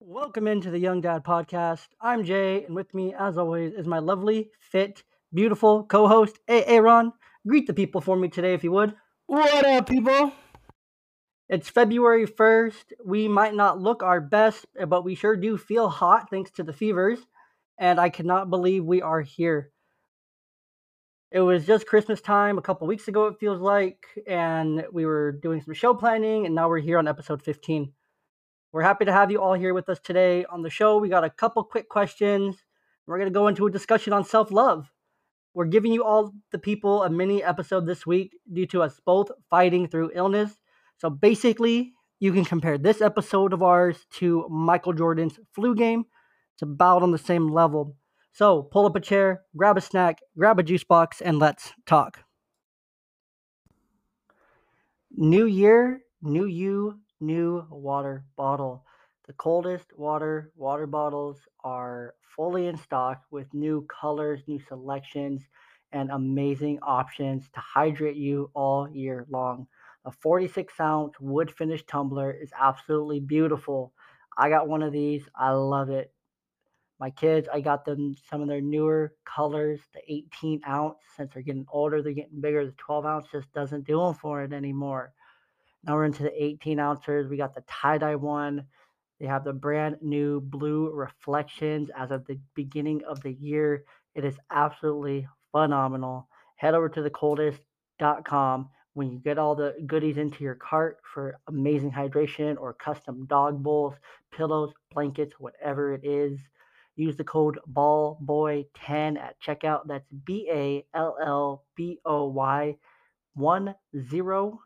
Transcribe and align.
Welcome 0.00 0.48
into 0.48 0.70
the 0.72 0.78
Young 0.78 1.00
Dad 1.00 1.22
Podcast. 1.22 1.86
I'm 2.00 2.24
Jay, 2.24 2.64
and 2.64 2.74
with 2.74 2.92
me, 2.92 3.14
as 3.16 3.38
always, 3.38 3.74
is 3.74 3.86
my 3.86 4.00
lovely, 4.00 4.50
fit, 4.58 5.04
beautiful 5.32 5.84
co-host, 5.84 6.40
Aaron. 6.48 7.12
Greet 7.46 7.68
the 7.68 7.74
people 7.74 8.00
for 8.00 8.16
me 8.16 8.26
today, 8.26 8.54
if 8.54 8.64
you 8.64 8.72
would. 8.72 8.94
What 9.26 9.64
up, 9.64 9.88
people? 9.88 10.32
It's 11.48 11.70
February 11.70 12.26
1st. 12.26 12.92
We 13.06 13.26
might 13.26 13.54
not 13.54 13.80
look 13.80 14.02
our 14.02 14.20
best, 14.20 14.66
but 14.86 15.02
we 15.02 15.14
sure 15.14 15.34
do 15.34 15.56
feel 15.56 15.88
hot 15.88 16.28
thanks 16.28 16.50
to 16.52 16.62
the 16.62 16.74
fevers. 16.74 17.20
And 17.78 17.98
I 17.98 18.10
cannot 18.10 18.50
believe 18.50 18.84
we 18.84 19.00
are 19.00 19.22
here. 19.22 19.70
It 21.30 21.40
was 21.40 21.64
just 21.64 21.86
Christmas 21.86 22.20
time 22.20 22.58
a 22.58 22.62
couple 22.62 22.86
weeks 22.86 23.08
ago, 23.08 23.28
it 23.28 23.38
feels 23.40 23.62
like, 23.62 24.04
and 24.26 24.84
we 24.92 25.06
were 25.06 25.32
doing 25.32 25.62
some 25.62 25.72
show 25.72 25.94
planning, 25.94 26.44
and 26.44 26.54
now 26.54 26.68
we're 26.68 26.80
here 26.80 26.98
on 26.98 27.08
episode 27.08 27.42
15. 27.42 27.92
We're 28.72 28.82
happy 28.82 29.06
to 29.06 29.12
have 29.12 29.30
you 29.30 29.40
all 29.40 29.54
here 29.54 29.72
with 29.72 29.88
us 29.88 30.00
today 30.00 30.44
on 30.50 30.60
the 30.60 30.70
show. 30.70 30.98
We 30.98 31.08
got 31.08 31.24
a 31.24 31.30
couple 31.30 31.64
quick 31.64 31.88
questions. 31.88 32.56
We're 33.06 33.16
going 33.18 33.32
to 33.32 33.38
go 33.38 33.48
into 33.48 33.66
a 33.66 33.70
discussion 33.70 34.12
on 34.12 34.24
self 34.24 34.50
love. 34.50 34.90
We're 35.54 35.64
giving 35.64 35.92
you 35.92 36.04
all 36.04 36.34
the 36.52 36.58
people 36.58 37.04
a 37.04 37.10
mini 37.10 37.42
episode 37.42 37.86
this 37.86 38.06
week 38.06 38.36
due 38.52 38.66
to 38.66 38.82
us 38.82 39.00
both 39.04 39.30
fighting 39.48 39.88
through 39.88 40.12
illness. 40.14 40.58
So 40.98 41.10
basically, 41.10 41.94
you 42.20 42.32
can 42.32 42.44
compare 42.44 42.78
this 42.78 43.00
episode 43.00 43.52
of 43.52 43.62
ours 43.62 44.06
to 44.14 44.46
Michael 44.50 44.92
Jordan's 44.92 45.38
flu 45.54 45.74
game. 45.74 46.04
It's 46.54 46.62
about 46.62 47.02
on 47.02 47.12
the 47.12 47.18
same 47.18 47.48
level. 47.48 47.96
So 48.32 48.62
pull 48.62 48.86
up 48.86 48.96
a 48.96 49.00
chair, 49.00 49.42
grab 49.56 49.76
a 49.76 49.80
snack, 49.80 50.18
grab 50.36 50.58
a 50.58 50.62
juice 50.62 50.84
box, 50.84 51.20
and 51.20 51.38
let's 51.38 51.72
talk. 51.86 52.20
New 55.10 55.46
year, 55.46 56.02
new 56.22 56.46
you, 56.46 57.00
new 57.20 57.64
water 57.70 58.24
bottle. 58.36 58.84
The 59.26 59.32
coldest 59.34 59.86
water 59.96 60.52
water 60.56 60.86
bottles 60.86 61.38
are 61.62 62.14
fully 62.36 62.66
in 62.66 62.76
stock 62.76 63.22
with 63.30 63.52
new 63.52 63.86
colors, 63.86 64.40
new 64.46 64.60
selections, 64.68 65.42
and 65.92 66.10
amazing 66.10 66.78
options 66.82 67.48
to 67.54 67.60
hydrate 67.60 68.16
you 68.16 68.50
all 68.54 68.88
year 68.90 69.26
long. 69.30 69.66
A 70.08 70.10
46 70.10 70.72
ounce 70.80 71.20
wood 71.20 71.50
finish 71.50 71.84
tumbler 71.84 72.32
is 72.32 72.50
absolutely 72.58 73.20
beautiful. 73.20 73.92
I 74.38 74.48
got 74.48 74.66
one 74.66 74.82
of 74.82 74.90
these. 74.90 75.28
I 75.36 75.50
love 75.50 75.90
it. 75.90 76.14
My 76.98 77.10
kids, 77.10 77.46
I 77.52 77.60
got 77.60 77.84
them 77.84 78.14
some 78.30 78.40
of 78.40 78.48
their 78.48 78.62
newer 78.62 79.12
colors, 79.26 79.80
the 79.92 80.00
18 80.10 80.62
ounce. 80.66 80.96
Since 81.14 81.34
they're 81.34 81.42
getting 81.42 81.66
older, 81.70 82.00
they're 82.00 82.14
getting 82.14 82.40
bigger. 82.40 82.64
The 82.64 82.72
12 82.78 83.04
ounce 83.04 83.26
just 83.30 83.52
doesn't 83.52 83.86
do 83.86 84.00
them 84.00 84.14
for 84.14 84.42
it 84.42 84.54
anymore. 84.54 85.12
Now 85.84 85.96
we're 85.96 86.06
into 86.06 86.22
the 86.22 86.42
18 86.42 86.80
ounces. 86.80 87.28
We 87.28 87.36
got 87.36 87.54
the 87.54 87.64
tie 87.68 87.98
dye 87.98 88.16
one. 88.16 88.64
They 89.20 89.26
have 89.26 89.44
the 89.44 89.52
brand 89.52 89.98
new 90.00 90.40
blue 90.40 90.90
reflections 90.90 91.90
as 91.94 92.12
of 92.12 92.24
the 92.24 92.40
beginning 92.54 93.02
of 93.06 93.20
the 93.20 93.34
year. 93.34 93.84
It 94.14 94.24
is 94.24 94.38
absolutely 94.50 95.28
phenomenal. 95.52 96.30
Head 96.56 96.72
over 96.72 96.88
to 96.88 97.02
thecoldest.com 97.02 98.70
when 98.98 99.12
you 99.12 99.20
get 99.20 99.38
all 99.38 99.54
the 99.54 99.76
goodies 99.86 100.18
into 100.18 100.42
your 100.42 100.56
cart 100.56 100.98
for 101.14 101.38
amazing 101.46 101.92
hydration 101.92 102.58
or 102.58 102.74
custom 102.74 103.26
dog 103.26 103.62
bowls, 103.62 103.94
pillows, 104.32 104.72
blankets, 104.92 105.34
whatever 105.38 105.94
it 105.94 106.04
is. 106.04 106.40
Use 106.96 107.16
the 107.16 107.22
code 107.22 107.60
BALLBOY10 107.72 109.16
at 109.16 109.40
checkout. 109.40 109.82
That's 109.86 110.08
B 110.26 110.48
A 110.52 110.84
L 110.92 111.16
L 111.24 111.64
B 111.76 112.00
O 112.04 112.26
Y 112.26 112.76
1 113.34 113.74
0 114.10 114.60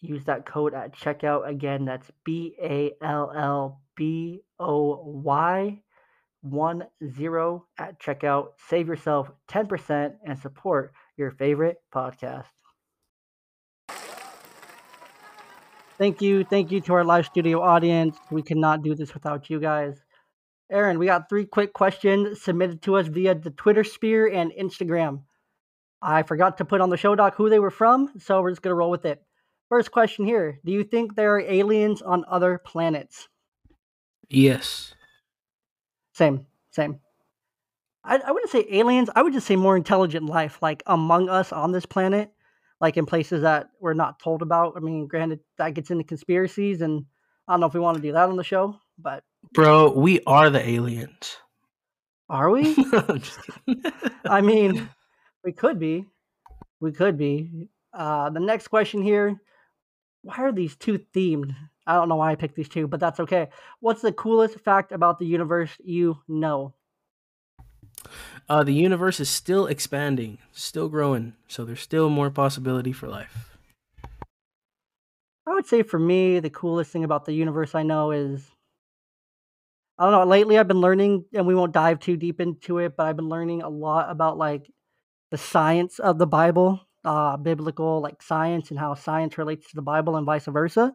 use 0.00 0.24
that 0.24 0.46
code 0.46 0.72
at 0.72 0.94
checkout. 0.94 1.46
Again, 1.46 1.84
that's 1.84 2.10
B 2.24 2.54
A 2.62 2.92
L 3.02 3.30
L 3.36 3.82
B 3.94 4.40
O 4.58 5.02
Y 5.22 5.82
1 6.40 6.86
0 7.12 7.66
at 7.76 8.00
checkout. 8.00 8.48
Save 8.68 8.88
yourself 8.88 9.30
10% 9.50 10.14
and 10.24 10.38
support 10.38 10.94
your 11.18 11.30
favorite 11.30 11.76
podcast. 11.94 12.46
Thank 15.96 16.20
you. 16.20 16.44
Thank 16.44 16.72
you 16.72 16.80
to 16.82 16.94
our 16.94 17.04
live 17.04 17.26
studio 17.26 17.62
audience. 17.62 18.16
We 18.30 18.42
cannot 18.42 18.82
do 18.82 18.94
this 18.94 19.14
without 19.14 19.48
you 19.48 19.60
guys. 19.60 20.02
Aaron, 20.70 20.98
we 20.98 21.06
got 21.06 21.28
three 21.28 21.44
quick 21.44 21.72
questions 21.72 22.42
submitted 22.42 22.82
to 22.82 22.96
us 22.96 23.06
via 23.06 23.34
the 23.34 23.50
Twitter 23.50 23.84
sphere 23.84 24.26
and 24.26 24.50
Instagram. 24.52 25.22
I 26.02 26.22
forgot 26.22 26.58
to 26.58 26.64
put 26.64 26.80
on 26.80 26.90
the 26.90 26.96
show 26.96 27.14
doc 27.14 27.36
who 27.36 27.48
they 27.48 27.60
were 27.60 27.70
from, 27.70 28.10
so 28.18 28.42
we're 28.42 28.50
just 28.50 28.62
going 28.62 28.72
to 28.72 28.76
roll 28.76 28.90
with 28.90 29.04
it. 29.04 29.22
First 29.68 29.92
question 29.92 30.24
here 30.24 30.60
Do 30.64 30.72
you 30.72 30.84
think 30.84 31.14
there 31.14 31.36
are 31.36 31.40
aliens 31.40 32.02
on 32.02 32.24
other 32.28 32.58
planets? 32.58 33.28
Yes. 34.28 34.94
Same, 36.12 36.46
same. 36.70 37.00
I, 38.04 38.18
I 38.18 38.32
wouldn't 38.32 38.50
say 38.50 38.66
aliens. 38.70 39.10
I 39.14 39.22
would 39.22 39.32
just 39.32 39.46
say 39.46 39.56
more 39.56 39.76
intelligent 39.76 40.26
life, 40.26 40.58
like 40.60 40.82
among 40.86 41.28
us 41.28 41.52
on 41.52 41.72
this 41.72 41.86
planet, 41.86 42.32
like 42.84 42.98
in 42.98 43.06
places 43.06 43.40
that 43.40 43.70
we're 43.80 43.94
not 43.94 44.18
told 44.18 44.42
about. 44.42 44.74
I 44.76 44.80
mean, 44.80 45.06
granted, 45.06 45.40
that 45.56 45.72
gets 45.72 45.90
into 45.90 46.04
conspiracies, 46.04 46.82
and 46.82 47.06
I 47.48 47.54
don't 47.54 47.60
know 47.60 47.66
if 47.66 47.72
we 47.72 47.80
want 47.80 47.96
to 47.96 48.02
do 48.02 48.12
that 48.12 48.28
on 48.28 48.36
the 48.36 48.44
show, 48.44 48.78
but. 48.98 49.24
Bro, 49.54 49.92
we 49.92 50.20
are 50.26 50.50
the 50.50 50.68
aliens. 50.68 51.38
Are 52.28 52.50
we? 52.50 52.76
I 54.26 54.42
mean, 54.42 54.90
we 55.42 55.52
could 55.52 55.78
be. 55.78 56.04
We 56.78 56.92
could 56.92 57.16
be. 57.16 57.68
Uh, 57.94 58.28
the 58.28 58.40
next 58.40 58.68
question 58.68 59.00
here 59.00 59.40
why 60.20 60.36
are 60.36 60.52
these 60.52 60.76
two 60.76 60.98
themed? 61.14 61.56
I 61.86 61.94
don't 61.94 62.10
know 62.10 62.16
why 62.16 62.32
I 62.32 62.34
picked 62.34 62.56
these 62.56 62.68
two, 62.68 62.86
but 62.86 63.00
that's 63.00 63.20
okay. 63.20 63.48
What's 63.80 64.02
the 64.02 64.12
coolest 64.12 64.60
fact 64.60 64.92
about 64.92 65.18
the 65.18 65.26
universe 65.26 65.70
you 65.82 66.18
know? 66.28 66.74
Uh, 68.48 68.62
the 68.62 68.74
universe 68.74 69.20
is 69.20 69.28
still 69.28 69.66
expanding, 69.66 70.38
still 70.52 70.88
growing, 70.88 71.34
so 71.48 71.64
there's 71.64 71.80
still 71.80 72.10
more 72.10 72.30
possibility 72.30 72.92
for 72.92 73.08
life. 73.08 73.56
I 75.46 75.52
would 75.52 75.66
say 75.66 75.82
for 75.82 75.98
me, 75.98 76.40
the 76.40 76.50
coolest 76.50 76.90
thing 76.90 77.04
about 77.04 77.24
the 77.24 77.32
universe 77.32 77.74
I 77.74 77.82
know 77.82 78.10
is 78.10 78.46
I 79.98 80.04
don't 80.04 80.12
know. 80.12 80.24
Lately, 80.24 80.58
I've 80.58 80.66
been 80.66 80.80
learning, 80.80 81.26
and 81.32 81.46
we 81.46 81.54
won't 81.54 81.72
dive 81.72 82.00
too 82.00 82.16
deep 82.16 82.40
into 82.40 82.78
it, 82.78 82.96
but 82.96 83.06
I've 83.06 83.16
been 83.16 83.28
learning 83.28 83.62
a 83.62 83.68
lot 83.68 84.10
about 84.10 84.36
like 84.36 84.68
the 85.30 85.38
science 85.38 85.98
of 85.98 86.18
the 86.18 86.26
Bible 86.26 86.80
uh, 87.04 87.36
biblical 87.36 88.00
like 88.00 88.22
science 88.22 88.70
and 88.70 88.78
how 88.78 88.94
science 88.94 89.38
relates 89.38 89.68
to 89.68 89.76
the 89.76 89.82
Bible 89.82 90.16
and 90.16 90.26
vice 90.26 90.46
versa. 90.46 90.94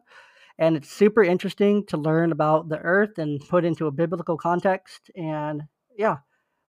And 0.58 0.76
it's 0.76 0.90
super 0.90 1.22
interesting 1.22 1.86
to 1.86 1.96
learn 1.96 2.32
about 2.32 2.68
the 2.68 2.78
earth 2.78 3.18
and 3.18 3.40
put 3.48 3.64
into 3.64 3.86
a 3.86 3.92
biblical 3.92 4.36
context. 4.36 5.10
And 5.16 5.62
yeah, 5.96 6.18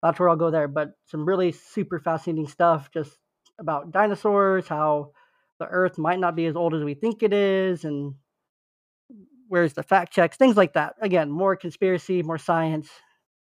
that's 0.02 0.20
where 0.20 0.30
I'll 0.30 0.36
go 0.36 0.52
there. 0.52 0.68
But 0.68 0.94
some 1.06 1.26
really 1.26 1.52
super 1.52 2.00
fascinating 2.00 2.48
stuff 2.48 2.90
just 2.92 3.18
about 3.60 3.92
dinosaurs, 3.92 4.68
how 4.68 5.12
the 5.60 5.66
earth 5.66 5.98
might 5.98 6.20
not 6.20 6.36
be 6.36 6.46
as 6.46 6.56
old 6.56 6.74
as 6.74 6.84
we 6.84 6.94
think 6.94 7.22
it 7.22 7.34
is, 7.34 7.84
and 7.84 8.16
where's 9.48 9.74
the 9.74 9.84
fact 9.84 10.14
checks, 10.14 10.38
things 10.38 10.56
like 10.56 10.74
that. 10.74 10.96
Again, 11.02 11.30
more 11.30 11.56
conspiracy, 11.56 12.24
more 12.24 12.38
science, 12.38 12.90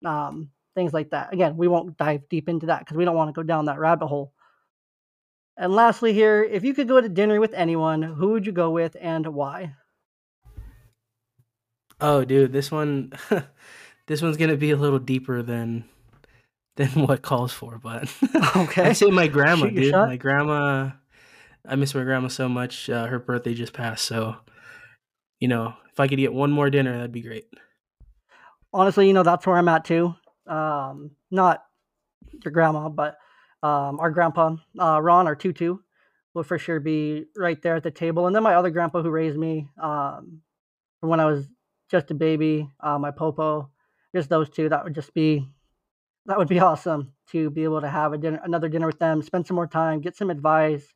um, 0.04 0.50
things 0.74 0.94
like 0.94 1.12
that. 1.12 1.34
Again, 1.34 1.58
we 1.58 1.68
won't 1.68 1.98
dive 1.98 2.28
deep 2.30 2.50
into 2.50 2.68
that 2.68 2.80
because 2.80 2.98
we 2.98 3.06
don't 3.06 3.16
want 3.16 3.30
to 3.30 3.34
go 3.34 3.44
down 3.44 3.66
that 3.66 3.80
rabbit 3.80 4.08
hole. 4.08 4.34
And 5.58 5.74
lastly, 5.74 6.14
here, 6.14 6.44
if 6.44 6.64
you 6.64 6.74
could 6.74 6.88
go 6.88 7.02
to 7.02 7.10
dinner 7.10 7.40
with 7.40 7.54
anyone, 7.54 8.02
who 8.02 8.30
would 8.30 8.46
you 8.46 8.52
go 8.52 8.70
with 8.70 8.96
and 9.00 9.28
why? 9.28 9.76
Oh, 12.00 12.24
dude, 12.24 12.54
this 12.54 12.72
one, 12.72 13.12
this 14.08 14.22
one's 14.22 14.38
gonna 14.38 14.56
be 14.56 14.72
a 14.72 14.78
little 14.78 15.00
deeper 15.00 15.42
than 15.42 15.86
than 16.78 16.90
what 16.90 17.22
calls 17.22 17.52
for, 17.52 17.80
but 17.80 18.12
okay. 18.56 18.84
I 18.84 18.94
say 18.94 19.08
my 19.08 19.28
grandma, 19.28 19.66
Shoot 19.66 19.76
dude. 19.76 19.94
My 19.94 20.16
grandma, 20.16 20.92
I 21.68 21.76
miss 21.76 21.94
my 21.94 22.04
grandma 22.04 22.30
so 22.30 22.48
much. 22.48 22.90
Uh, 22.90 23.08
her 23.08 23.20
birthday 23.20 23.54
just 23.54 23.74
passed, 23.74 24.06
so 24.06 24.38
you 25.40 25.48
know, 25.48 25.74
if 25.92 26.00
I 26.00 26.08
could 26.08 26.20
get 26.20 26.34
one 26.34 26.52
more 26.52 26.70
dinner, 26.70 26.96
that'd 26.96 27.12
be 27.12 27.22
great. 27.22 27.48
Honestly, 28.74 29.08
you 29.08 29.14
know, 29.14 29.24
that's 29.24 29.46
where 29.46 29.58
I'm 29.58 29.68
at 29.68 29.86
too. 29.86 30.16
Um, 30.46 31.12
not 31.32 31.64
your 32.44 32.52
grandma, 32.52 32.90
but 32.90 33.18
um, 33.64 34.00
our 34.00 34.12
grandpa, 34.12 34.56
uh, 34.80 35.02
Ron, 35.02 35.28
our 35.28 35.36
tutu, 35.36 35.78
will 36.34 36.44
for 36.44 36.58
sure 36.58 36.80
be 36.80 37.26
right 37.36 37.62
there 37.62 37.76
at 37.76 37.84
the 37.84 37.92
table. 37.92 38.28
And 38.28 38.36
then 38.36 38.44
my 38.44 38.56
other 38.56 38.70
grandpa 38.70 39.02
who 39.02 39.10
raised 39.10 39.38
me 39.38 39.68
um, 39.82 40.42
when 41.02 41.20
I 41.20 41.26
was 41.26 41.48
just 41.90 42.12
a 42.12 42.14
baby, 42.14 42.70
uh, 42.80 43.00
my 43.00 43.12
popo, 43.12 43.70
just 44.16 44.30
those 44.30 44.50
two. 44.50 44.70
That 44.70 44.84
would 44.84 44.96
just 44.96 45.14
be 45.14 45.48
that 46.28 46.38
would 46.38 46.48
be 46.48 46.60
awesome 46.60 47.14
to 47.32 47.50
be 47.50 47.64
able 47.64 47.82
to 47.82 47.90
have 47.90 48.14
a 48.14 48.18
dinner, 48.18 48.40
another 48.44 48.70
dinner 48.70 48.88
with 48.88 49.00
them, 49.00 49.22
spend 49.22 49.48
some 49.48 49.56
more 49.56 49.68
time, 49.68 50.02
get 50.02 50.16
some 50.16 50.30
advice, 50.30 50.94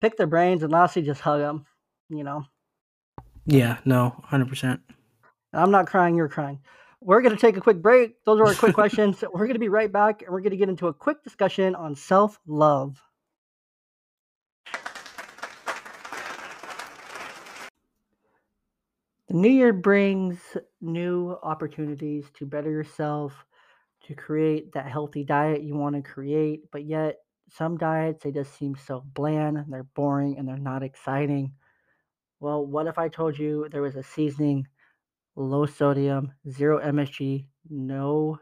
pick 0.00 0.16
their 0.16 0.26
brains, 0.26 0.62
and 0.62 0.72
lastly 0.72 1.02
just 1.02 1.20
hug 1.20 1.40
them. 1.40 1.66
You 2.08 2.24
know. 2.24 2.44
Yeah. 3.46 3.78
No. 3.84 4.20
Hundred 4.24 4.48
percent. 4.48 4.80
I'm 5.52 5.70
not 5.70 5.86
crying. 5.86 6.14
You're 6.14 6.28
crying. 6.28 6.60
we're 7.00 7.22
going 7.22 7.34
to 7.34 7.40
take 7.40 7.56
a 7.56 7.60
quick 7.60 7.80
break. 7.82 8.22
Those 8.24 8.40
are 8.40 8.46
our 8.46 8.54
quick 8.54 8.74
questions. 8.74 9.22
We're 9.32 9.46
going 9.46 9.54
to 9.54 9.58
be 9.60 9.68
right 9.68 9.90
back 9.90 10.22
and 10.22 10.30
we're 10.30 10.40
going 10.40 10.50
to 10.50 10.56
get 10.56 10.68
into 10.68 10.88
a 10.88 10.94
quick 10.94 11.22
discussion 11.22 11.74
on 11.74 11.94
self 11.94 12.38
love. 12.46 13.00
The 19.28 19.34
new 19.34 19.50
year 19.50 19.74
brings 19.74 20.38
new 20.80 21.36
opportunities 21.42 22.30
to 22.38 22.46
better 22.46 22.70
yourself, 22.70 23.44
to 24.08 24.14
create 24.14 24.72
that 24.72 24.90
healthy 24.90 25.22
diet 25.22 25.62
you 25.62 25.76
want 25.76 25.94
to 25.94 26.02
create, 26.02 26.62
but 26.72 26.84
yet 26.84 27.18
some 27.50 27.76
diets 27.76 28.24
they 28.24 28.32
just 28.32 28.56
seem 28.58 28.74
so 28.74 29.02
bland, 29.12 29.64
they're 29.68 29.84
boring 29.94 30.38
and 30.38 30.48
they're 30.48 30.56
not 30.56 30.82
exciting. 30.82 31.52
Well, 32.40 32.64
what 32.64 32.86
if 32.86 32.98
I 32.98 33.08
told 33.08 33.38
you 33.38 33.68
there 33.70 33.82
was 33.82 33.96
a 33.96 34.02
seasoning 34.02 34.66
low 35.36 35.66
sodium, 35.66 36.32
zero 36.50 36.80
MSG, 36.80 37.46
no 37.68 38.38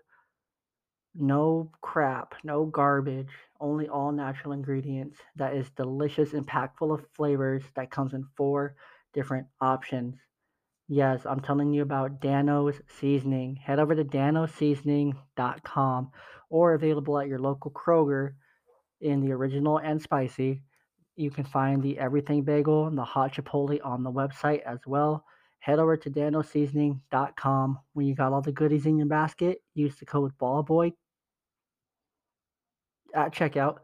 no 1.18 1.72
crap, 1.80 2.34
no 2.44 2.66
garbage, 2.66 3.30
only 3.58 3.88
all 3.88 4.12
natural 4.12 4.52
ingredients 4.52 5.18
that 5.34 5.54
is 5.54 5.70
delicious 5.70 6.34
and 6.34 6.46
packed 6.46 6.78
full 6.78 6.92
of 6.92 7.06
flavors 7.14 7.64
that 7.74 7.90
comes 7.90 8.12
in 8.12 8.24
four 8.36 8.76
different 9.14 9.46
options. 9.60 10.16
Yes, 10.88 11.26
I'm 11.26 11.40
telling 11.40 11.72
you 11.72 11.82
about 11.82 12.20
Dan-O's 12.20 12.80
seasoning. 13.00 13.56
Head 13.56 13.80
over 13.80 13.94
to 13.94 14.04
danoseasoning.com 14.04 16.10
or 16.48 16.74
available 16.74 17.18
at 17.18 17.26
your 17.26 17.40
local 17.40 17.72
Kroger 17.72 18.34
in 19.00 19.20
the 19.20 19.32
original 19.32 19.78
and 19.78 20.00
spicy. 20.00 20.62
You 21.16 21.30
can 21.30 21.44
find 21.44 21.82
the 21.82 21.98
everything 21.98 22.42
bagel 22.42 22.86
and 22.86 22.96
the 22.96 23.04
hot 23.04 23.34
chipotle 23.34 23.84
on 23.84 24.04
the 24.04 24.12
website 24.12 24.62
as 24.62 24.78
well 24.86 25.24
head 25.66 25.80
over 25.80 25.96
to 25.96 26.10
danoseasoning.com. 26.10 27.78
When 27.92 28.06
you 28.06 28.14
got 28.14 28.32
all 28.32 28.40
the 28.40 28.52
goodies 28.52 28.86
in 28.86 28.98
your 28.98 29.08
basket, 29.08 29.58
use 29.74 29.96
the 29.96 30.06
code 30.06 30.30
BALLBOY 30.38 30.92
at 33.12 33.34
checkout 33.34 33.78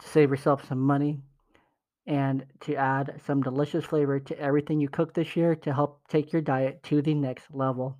to 0.00 0.08
save 0.08 0.30
yourself 0.30 0.66
some 0.66 0.80
money 0.80 1.20
and 2.10 2.44
to 2.58 2.74
add 2.74 3.20
some 3.24 3.40
delicious 3.40 3.84
flavor 3.84 4.18
to 4.18 4.36
everything 4.36 4.80
you 4.80 4.88
cook 4.88 5.14
this 5.14 5.36
year 5.36 5.54
to 5.54 5.72
help 5.72 6.00
take 6.08 6.32
your 6.32 6.42
diet 6.42 6.82
to 6.82 7.00
the 7.00 7.14
next 7.14 7.44
level. 7.52 7.96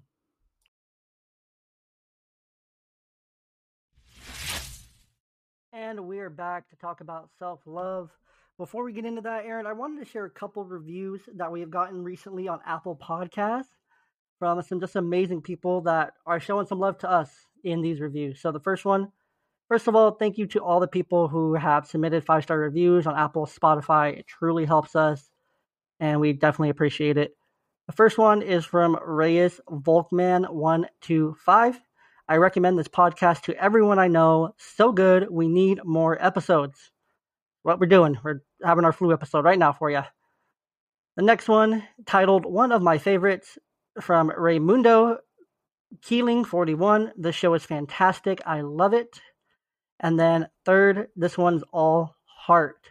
And 5.72 6.08
we 6.08 6.18
are 6.18 6.28
back 6.28 6.68
to 6.70 6.76
talk 6.76 7.00
about 7.00 7.30
self 7.38 7.60
love. 7.64 8.10
Before 8.58 8.82
we 8.82 8.92
get 8.92 9.04
into 9.04 9.20
that, 9.20 9.44
Aaron, 9.44 9.64
I 9.64 9.72
wanted 9.74 10.04
to 10.04 10.10
share 10.10 10.24
a 10.24 10.30
couple 10.30 10.64
reviews 10.64 11.20
that 11.36 11.52
we 11.52 11.60
have 11.60 11.70
gotten 11.70 12.02
recently 12.02 12.48
on 12.48 12.58
Apple 12.66 12.96
Podcasts 12.96 13.68
from 14.40 14.60
some 14.62 14.80
just 14.80 14.96
amazing 14.96 15.40
people 15.40 15.82
that 15.82 16.14
are 16.26 16.40
showing 16.40 16.66
some 16.66 16.80
love 16.80 16.98
to 16.98 17.10
us 17.10 17.30
in 17.62 17.80
these 17.80 18.00
reviews. 18.00 18.40
So 18.40 18.50
the 18.50 18.58
first 18.58 18.84
one, 18.84 19.12
first 19.70 19.86
of 19.86 19.94
all, 19.94 20.10
thank 20.10 20.36
you 20.36 20.46
to 20.48 20.58
all 20.58 20.80
the 20.80 20.88
people 20.88 21.28
who 21.28 21.54
have 21.54 21.86
submitted 21.86 22.26
five 22.26 22.42
star 22.42 22.58
reviews 22.58 23.06
on 23.06 23.16
Apple, 23.16 23.46
Spotify. 23.46 24.18
It 24.18 24.26
truly 24.26 24.66
helps 24.66 24.96
us, 24.96 25.30
and 26.00 26.20
we 26.20 26.34
definitely 26.34 26.70
appreciate 26.70 27.16
it. 27.16 27.36
The 27.86 27.94
first 27.94 28.18
one 28.18 28.42
is 28.42 28.64
from 28.64 28.98
Reyes 29.02 29.60
Volkman 29.70 30.52
one 30.52 30.86
two 31.00 31.36
five. 31.44 31.80
I 32.28 32.36
recommend 32.36 32.78
this 32.78 32.88
podcast 32.88 33.42
to 33.42 33.56
everyone 33.56 33.98
I 33.98 34.08
know. 34.08 34.54
So 34.58 34.92
good, 34.92 35.28
we 35.30 35.48
need 35.48 35.80
more 35.84 36.22
episodes 36.22 36.90
what 37.62 37.78
we're 37.78 37.86
doing. 37.86 38.18
We're 38.22 38.42
having 38.64 38.84
our 38.84 38.92
flu 38.92 39.12
episode 39.12 39.44
right 39.44 39.58
now 39.58 39.72
for 39.72 39.90
you. 39.90 40.02
The 41.16 41.22
next 41.22 41.48
one, 41.48 41.82
titled 42.06 42.46
One 42.46 42.72
of 42.72 42.82
My 42.82 42.98
Favorites 42.98 43.58
from 44.00 44.30
Raymundo 44.30 45.18
Keeling 46.02 46.44
41. 46.44 47.12
The 47.18 47.32
show 47.32 47.52
is 47.54 47.64
fantastic. 47.64 48.40
I 48.46 48.60
love 48.60 48.94
it. 48.94 49.20
And 50.00 50.18
then 50.18 50.48
third, 50.64 51.08
this 51.14 51.38
one's 51.38 51.62
all 51.72 52.16
heart. 52.24 52.90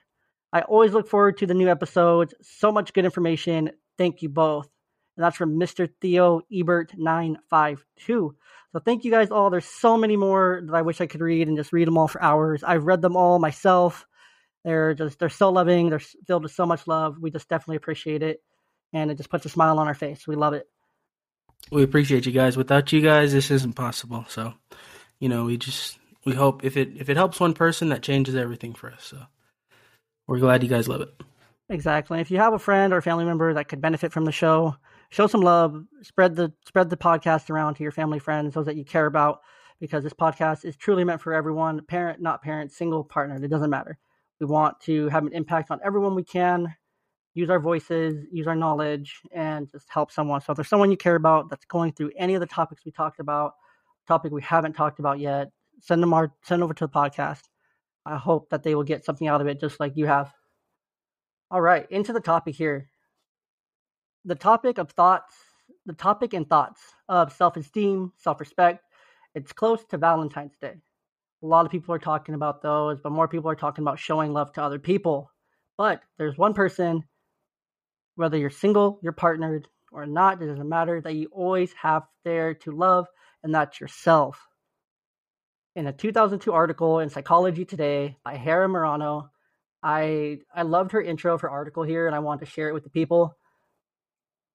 I 0.54 0.62
always 0.62 0.94
look 0.94 1.08
forward 1.08 1.38
to 1.40 1.48
the 1.48 1.54
new 1.54 1.70
episodes. 1.70 2.34
So 2.42 2.72
much 2.72 2.94
good 2.94 3.06
information. 3.06 3.72
Thank 3.98 4.22
you 4.22 4.30
both. 4.30 4.70
And 5.18 5.24
that's 5.24 5.36
from 5.36 5.60
Mr. 5.60 5.90
Theo 6.00 6.42
Ebert 6.54 6.94
952. 6.98 8.36
So 8.72 8.80
thank 8.80 9.04
you 9.04 9.12
guys 9.12 9.32
all. 9.32 9.50
There's 9.50 9.66
so 9.66 9.98
many 9.98 10.16
more 10.16 10.62
that 10.64 10.76
I 10.76 10.84
wish 10.84 11.02
I 11.02 11.08
could 11.08 11.22
read 11.22 11.48
and 11.48 11.58
just 11.58 11.74
read 11.74 11.88
them 11.88 11.98
all 11.98 12.08
for 12.08 12.22
hours. 12.22 12.64
I've 12.64 12.86
read 12.86 13.02
them 13.02 13.16
all 13.16 13.40
myself. 13.40 14.06
They're 14.64 14.94
just 14.94 15.20
they're 15.20 15.30
so 15.30 15.50
loving. 15.50 15.90
They're 15.90 16.00
filled 16.00 16.44
with 16.44 16.52
so 16.52 16.66
much 16.66 16.86
love. 16.86 17.18
We 17.20 17.32
just 17.32 17.50
definitely 17.50 17.78
appreciate 17.78 18.22
it, 18.22 18.44
and 18.94 19.10
it 19.10 19.16
just 19.16 19.30
puts 19.30 19.46
a 19.46 19.50
smile 19.50 19.80
on 19.80 19.88
our 19.88 19.94
face. 19.94 20.28
We 20.28 20.36
love 20.36 20.54
it. 20.54 20.68
We 21.72 21.84
appreciate 21.84 22.26
you 22.26 22.32
guys. 22.32 22.58
Without 22.58 22.92
you 22.92 23.02
guys, 23.02 23.34
this 23.34 23.52
isn't 23.52 23.74
possible. 23.74 24.26
So, 24.28 24.54
you 25.20 25.30
know, 25.30 25.46
we 25.46 25.58
just 25.58 25.98
we 26.26 26.34
hope 26.34 26.64
if 26.64 26.78
it 26.78 26.90
if 26.98 27.10
it 27.10 27.18
helps 27.18 27.40
one 27.40 27.54
person, 27.54 27.90
that 27.90 28.04
changes 28.04 28.36
everything 28.36 28.74
for 28.74 28.92
us. 28.92 29.06
So, 29.06 29.24
we're 30.28 30.40
glad 30.40 30.64
you 30.64 30.70
guys 30.70 30.88
love 30.88 31.02
it. 31.02 31.14
Exactly. 31.70 32.20
If 32.20 32.32
you 32.32 32.38
have 32.38 32.54
a 32.54 32.60
friend 32.60 32.94
or 32.94 33.02
family 33.02 33.26
member 33.26 33.54
that 33.54 33.68
could 33.68 33.82
benefit 33.82 34.12
from 34.12 34.26
the 34.26 34.32
show, 34.32 34.76
show 35.12 35.28
some 35.28 35.42
love. 35.42 35.86
Spread 36.02 36.36
the 36.36 36.52
spread 36.66 36.90
the 36.90 36.98
podcast 36.98 37.50
around 37.50 37.76
to 37.76 37.84
your 37.84 37.92
family 37.92 38.20
friends, 38.20 38.54
those 38.54 38.66
that 38.66 38.76
you 38.76 38.84
care 38.84 39.06
about, 39.06 39.42
because 39.80 40.04
this 40.04 40.14
podcast 40.14 40.66
is 40.66 40.76
truly 40.76 41.04
meant 41.04 41.22
for 41.22 41.34
everyone. 41.34 41.86
Parent, 41.86 42.22
not 42.22 42.42
parent, 42.42 42.72
single 42.72 43.04
partner. 43.04 43.36
It 43.36 43.50
doesn't 43.50 43.70
matter. 43.70 43.98
We 44.40 44.48
want 44.48 44.80
to 44.82 45.10
have 45.10 45.26
an 45.26 45.34
impact 45.34 45.70
on 45.70 45.80
everyone 45.84 46.16
we 46.16 46.24
can, 46.24 46.74
use 47.34 47.50
our 47.50 47.60
voices, 47.60 48.26
use 48.32 48.48
our 48.48 48.56
knowledge, 48.56 49.20
and 49.32 49.70
just 49.70 49.90
help 49.90 50.12
someone. 50.12 50.42
So 50.42 50.52
if 50.52 50.58
there's 50.58 50.70
someone 50.70 50.92
you 50.92 50.98
care 50.98 51.16
about 51.16 51.50
that's 51.50 51.66
going 51.66 51.92
through 51.92 52.12
any 52.18 52.36
of 52.36 52.40
the 52.40 52.48
topics 52.48 52.86
we 52.86 52.92
talked 52.92 53.20
about, 53.20 53.54
topic 54.08 54.32
we 54.32 54.42
haven't 54.42 54.74
talked 54.74 55.00
about 55.00 55.20
yet, 55.20 55.52
send 55.82 56.02
them 56.04 56.14
our 56.14 56.34
send 56.44 56.64
over 56.64 56.74
to 56.74 56.86
the 56.86 56.92
podcast. 56.92 57.42
I 58.06 58.18
hope 58.18 58.50
that 58.50 58.64
they 58.64 58.76
will 58.76 58.84
get 58.84 59.06
something 59.06 59.28
out 59.28 59.42
of 59.42 59.48
it 59.48 59.60
just 59.60 59.80
like 59.80 59.96
you 59.96 60.06
have. 60.06 60.34
All 61.52 61.62
right, 61.62 61.90
into 61.90 62.14
the 62.14 62.20
topic 62.20 62.56
here. 62.56 62.90
The 64.26 64.36
topic 64.36 64.78
of 64.78 64.92
thoughts, 64.92 65.34
the 65.86 65.94
topic 65.94 66.34
and 66.34 66.48
thoughts 66.48 66.82
of 67.08 67.34
self-esteem, 67.34 68.14
self-respect. 68.18 68.84
It's 69.36 69.54
close 69.54 69.84
to 69.86 69.98
Valentine's 69.98 70.58
Day. 70.60 70.76
A 71.42 71.46
lot 71.46 71.66
of 71.66 71.72
people 71.72 71.96
are 71.96 72.00
talking 72.00 72.36
about 72.36 72.62
those, 72.62 73.00
but 73.02 73.12
more 73.12 73.28
people 73.28 73.50
are 73.50 73.56
talking 73.56 73.84
about 73.84 74.00
showing 74.00 74.34
love 74.34 74.52
to 74.54 74.64
other 74.64 74.80
people. 74.80 75.32
But 75.78 76.02
there's 76.18 76.38
one 76.38 76.54
person, 76.54 77.06
whether 78.16 78.38
you're 78.38 78.50
single, 78.50 79.00
you're 79.02 79.14
partnered, 79.14 79.68
or 79.92 80.06
not, 80.06 80.42
it 80.42 80.48
doesn't 80.48 80.68
matter, 80.68 81.00
that 81.00 81.16
you 81.16 81.30
always 81.32 81.72
have 81.74 82.04
there 82.26 82.54
to 82.56 82.72
love, 82.72 83.08
and 83.44 83.56
that's 83.56 83.80
yourself. 83.80 84.46
In 85.76 85.86
a 85.86 85.94
2002 85.94 86.52
article 86.52 87.00
in 87.00 87.10
Psychology 87.10 87.64
Today 87.64 88.18
by 88.24 88.36
Hara 88.36 88.68
Marano, 88.68 89.30
I 89.84 90.40
I 90.54 90.64
loved 90.64 90.92
her 90.94 91.02
intro 91.02 91.34
of 91.34 91.42
her 91.42 91.50
article 91.50 91.84
here, 91.84 92.08
and 92.08 92.16
I 92.16 92.20
want 92.20 92.40
to 92.40 92.48
share 92.48 92.70
it 92.70 92.74
with 92.74 92.84
the 92.84 92.90
people. 92.90 93.38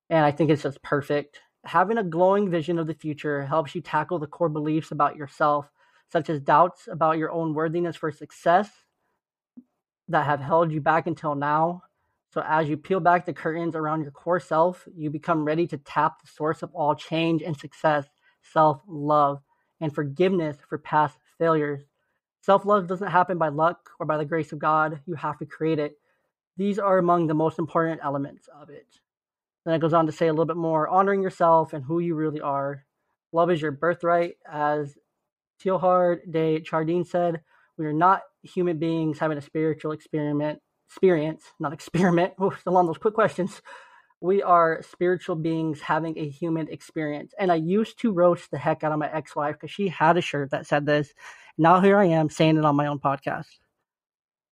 And 0.09 0.25
I 0.25 0.31
think 0.31 0.49
it's 0.49 0.63
just 0.63 0.83
perfect. 0.83 1.39
Having 1.63 1.97
a 1.97 2.03
glowing 2.03 2.49
vision 2.49 2.77
of 2.77 2.85
the 2.85 2.93
future 2.93 3.45
helps 3.45 3.73
you 3.73 3.81
tackle 3.81 4.19
the 4.19 4.27
core 4.27 4.49
beliefs 4.49 4.91
about 4.91 5.15
yourself 5.15 5.69
such 6.11 6.29
as 6.29 6.39
doubts 6.41 6.87
about 6.91 7.17
your 7.17 7.31
own 7.31 7.53
worthiness 7.53 7.95
for 7.95 8.11
success 8.11 8.69
that 10.07 10.25
have 10.25 10.39
held 10.39 10.71
you 10.71 10.81
back 10.81 11.07
until 11.07 11.33
now. 11.33 11.81
So, 12.29 12.43
as 12.45 12.67
you 12.67 12.75
peel 12.75 12.99
back 12.99 13.25
the 13.25 13.33
curtains 13.33 13.75
around 13.75 14.01
your 14.03 14.11
core 14.11 14.41
self, 14.41 14.85
you 14.93 15.09
become 15.09 15.45
ready 15.45 15.65
to 15.67 15.77
tap 15.77 16.21
the 16.21 16.27
source 16.27 16.61
of 16.61 16.75
all 16.75 16.93
change 16.93 17.41
and 17.41 17.57
success 17.57 18.05
self 18.41 18.81
love 18.85 19.41
and 19.81 19.93
forgiveness 19.93 20.57
for 20.67 20.77
past 20.77 21.17
failures. 21.37 21.81
Self 22.41 22.65
love 22.65 22.87
doesn't 22.87 23.11
happen 23.11 23.37
by 23.37 23.49
luck 23.49 23.89
or 23.99 24.05
by 24.05 24.17
the 24.17 24.25
grace 24.25 24.51
of 24.51 24.59
God, 24.59 25.01
you 25.05 25.15
have 25.15 25.37
to 25.39 25.45
create 25.45 25.79
it. 25.79 25.97
These 26.57 26.79
are 26.79 26.97
among 26.97 27.27
the 27.27 27.33
most 27.33 27.59
important 27.59 28.01
elements 28.03 28.47
of 28.59 28.69
it. 28.69 28.87
Then 29.65 29.73
it 29.73 29.81
goes 29.81 29.93
on 29.93 30.05
to 30.05 30.11
say 30.11 30.27
a 30.27 30.31
little 30.31 30.45
bit 30.45 30.57
more 30.57 30.87
honoring 30.87 31.21
yourself 31.21 31.73
and 31.73 31.83
who 31.83 31.99
you 31.99 32.15
really 32.15 32.39
are. 32.39 32.85
Love 33.31 33.51
is 33.51 33.61
your 33.61 33.71
birthright, 33.71 34.35
as 34.49 34.95
Teilhard 35.61 36.31
de 36.31 36.63
Chardin 36.63 37.03
said, 37.03 37.41
"We 37.77 37.85
are 37.85 37.93
not 37.93 38.21
human 38.43 38.77
beings 38.77 39.19
having 39.19 39.37
a 39.37 39.41
spiritual 39.41 39.91
experiment 39.91 40.61
experience, 40.87 41.43
not 41.59 41.73
experiment. 41.79 42.33
on 42.39 42.85
those 42.85 42.97
quick 42.97 43.13
questions. 43.13 43.61
We 44.25 44.43
are 44.43 44.81
spiritual 44.83 45.35
beings 45.37 45.81
having 45.81 46.17
a 46.17 46.27
human 46.29 46.67
experience." 46.69 47.33
And 47.39 47.51
I 47.51 47.55
used 47.55 47.99
to 48.01 48.11
roast 48.13 48.51
the 48.51 48.57
heck 48.57 48.83
out 48.83 48.91
of 48.91 48.99
my 48.99 49.11
ex-wife 49.13 49.55
because 49.55 49.71
she 49.71 49.89
had 49.89 50.17
a 50.17 50.21
shirt 50.21 50.51
that 50.51 50.67
said 50.67 50.85
this. 50.85 51.13
Now 51.57 51.81
here 51.81 51.97
I 51.97 52.05
am 52.05 52.29
saying 52.29 52.57
it 52.57 52.65
on 52.65 52.75
my 52.75 52.87
own 52.87 52.99
podcast 52.99 53.47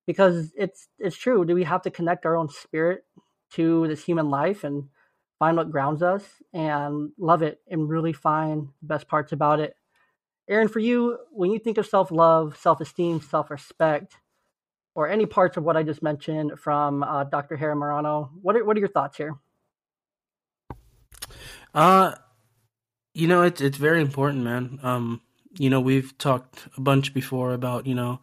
because 0.08 0.54
it's 0.58 0.88
it's 1.00 1.18
true. 1.18 1.46
Do 1.46 1.56
we 1.56 1.64
have 1.64 1.82
to 1.84 1.92
connect 1.92 2.26
our 2.26 2.38
own 2.38 2.50
spirit 2.50 3.06
to 3.54 3.88
this 3.88 4.04
human 4.04 4.30
life 4.30 4.64
and 4.64 4.90
find 5.40 5.58
what 5.58 5.72
grounds 5.72 6.04
us 6.04 6.24
and 6.54 7.12
love 7.18 7.42
it 7.44 7.62
and 7.70 7.90
really 7.90 8.14
find 8.14 8.70
the 8.82 8.88
best 8.88 9.08
parts 9.08 9.32
about 9.34 9.60
it 9.60 9.76
Aaron, 10.50 10.68
for 10.68 10.80
you, 10.80 11.18
when 11.32 11.52
you 11.52 11.60
think 11.60 11.78
of 11.78 11.88
self 11.88 12.12
love, 12.12 12.58
self 12.58 12.82
esteem, 12.82 13.22
self 13.22 13.50
respect, 13.50 14.18
or 14.96 15.08
any 15.08 15.26
parts 15.26 15.58
of 15.58 15.64
what 15.64 15.78
I 15.78 15.84
just 15.84 16.04
mentioned 16.04 16.60
from 16.60 17.04
uh, 17.04 17.24
Dr. 17.26 17.56
Hara 17.56 17.76
Marano, 17.76 18.30
what 18.42 18.56
are, 18.56 18.66
what 18.66 18.76
are 18.76 18.80
your 18.82 18.90
thoughts 18.90 19.18
here? 19.18 19.36
Uh, 21.74 22.14
You 23.14 23.28
know, 23.28 23.44
it's 23.44 23.62
it's 23.62 23.78
very 23.78 24.02
important, 24.02 24.44
man. 24.44 24.80
Um, 24.82 25.22
you 25.58 25.70
know, 25.70 25.80
we've 25.82 26.18
talked 26.18 26.68
a 26.78 26.82
bunch 26.82 27.14
before 27.14 27.54
about 27.54 27.86
you 27.86 27.94
know, 27.94 28.20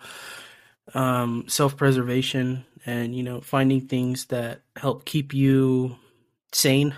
um, 0.95 1.45
self 1.49 1.76
preservation 1.76 2.64
and 2.87 3.14
you 3.14 3.23
know 3.23 3.40
finding 3.40 3.87
things 3.87 4.26
that 4.26 4.62
help 4.76 5.04
keep 5.04 5.33
you 5.35 5.97
sane. 6.52 6.95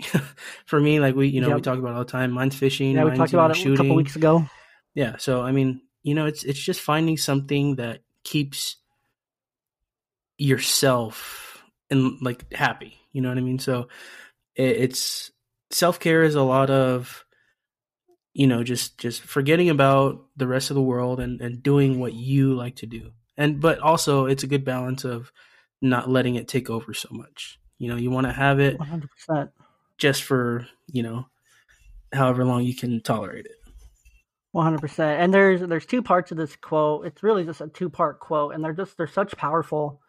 For 0.66 0.80
me, 0.80 1.00
like 1.00 1.14
we, 1.14 1.28
you 1.28 1.40
know, 1.40 1.48
yep. 1.48 1.56
we 1.56 1.62
talk 1.62 1.78
about 1.78 1.94
all 1.94 2.04
the 2.04 2.10
time. 2.10 2.32
Mine's 2.32 2.54
fishing. 2.56 2.94
Yeah, 2.94 3.04
we 3.04 3.16
talked 3.16 3.32
about 3.32 3.56
it 3.56 3.64
a 3.66 3.76
couple 3.76 3.96
weeks 3.96 4.16
ago. 4.16 4.46
Yeah, 4.94 5.16
so 5.18 5.42
I 5.42 5.52
mean, 5.52 5.80
you 6.02 6.14
know, 6.14 6.26
it's 6.26 6.42
it's 6.44 6.58
just 6.60 6.80
finding 6.80 7.16
something 7.16 7.76
that 7.76 8.02
keeps 8.24 8.76
yourself 10.38 11.62
and 11.90 12.18
like 12.20 12.52
happy. 12.52 12.94
You 13.12 13.22
know 13.22 13.28
what 13.28 13.38
I 13.38 13.42
mean? 13.42 13.58
So 13.58 13.88
it, 14.54 14.90
it's 14.90 15.30
self 15.70 16.00
care 16.00 16.22
is 16.22 16.34
a 16.34 16.42
lot 16.42 16.70
of 16.70 17.24
you 18.32 18.46
know 18.46 18.62
just 18.62 18.98
just 18.98 19.22
forgetting 19.22 19.70
about 19.70 20.24
the 20.36 20.46
rest 20.46 20.70
of 20.70 20.74
the 20.74 20.82
world 20.82 21.20
and 21.20 21.40
and 21.40 21.62
doing 21.62 21.98
what 21.98 22.14
you 22.14 22.54
like 22.54 22.76
to 22.76 22.86
do. 22.86 23.10
And 23.36 23.60
but 23.60 23.78
also 23.78 24.26
it's 24.26 24.42
a 24.42 24.48
good 24.48 24.64
balance 24.64 25.04
of 25.04 25.32
not 25.80 26.10
letting 26.10 26.34
it 26.34 26.48
take 26.48 26.70
over 26.70 26.94
so 26.94 27.08
much. 27.12 27.58
You 27.78 27.88
know 27.88 27.96
you 27.96 28.10
want 28.10 28.26
to 28.26 28.32
have 28.32 28.60
it 28.60 28.78
100% 28.78 29.50
just 29.98 30.22
for 30.22 30.66
you 30.92 31.02
know 31.02 31.26
however 32.12 32.44
long 32.44 32.64
you 32.64 32.74
can 32.74 33.02
tolerate 33.02 33.46
it. 33.46 33.52
100% 34.54 34.98
and 34.98 35.32
there's 35.32 35.60
there's 35.60 35.86
two 35.86 36.02
parts 36.02 36.30
of 36.30 36.36
this 36.36 36.56
quote. 36.56 37.06
It's 37.06 37.22
really 37.22 37.44
just 37.44 37.60
a 37.60 37.68
two 37.68 37.90
part 37.90 38.18
quote 38.18 38.54
and 38.54 38.64
they're 38.64 38.72
just 38.72 38.96
they're 38.96 39.06
such 39.06 39.36
powerful 39.36 40.00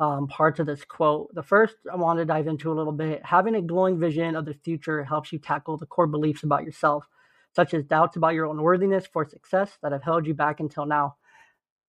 um, 0.00 0.26
parts 0.26 0.58
of 0.58 0.66
this 0.66 0.84
quote 0.84 1.32
the 1.34 1.42
first 1.42 1.76
i 1.92 1.96
want 1.96 2.18
to 2.18 2.24
dive 2.24 2.48
into 2.48 2.72
a 2.72 2.74
little 2.74 2.92
bit 2.92 3.24
having 3.24 3.54
a 3.54 3.62
glowing 3.62 4.00
vision 4.00 4.34
of 4.34 4.44
the 4.46 4.54
future 4.54 5.04
helps 5.04 5.32
you 5.32 5.38
tackle 5.38 5.76
the 5.76 5.86
core 5.86 6.08
beliefs 6.08 6.42
about 6.42 6.64
yourself 6.64 7.06
such 7.54 7.74
as 7.74 7.84
doubts 7.84 8.16
about 8.16 8.34
your 8.34 8.46
own 8.46 8.62
worthiness 8.62 9.06
for 9.06 9.28
success 9.28 9.78
that 9.82 9.92
have 9.92 10.02
held 10.02 10.26
you 10.26 10.34
back 10.34 10.60
until 10.60 10.86
now 10.86 11.14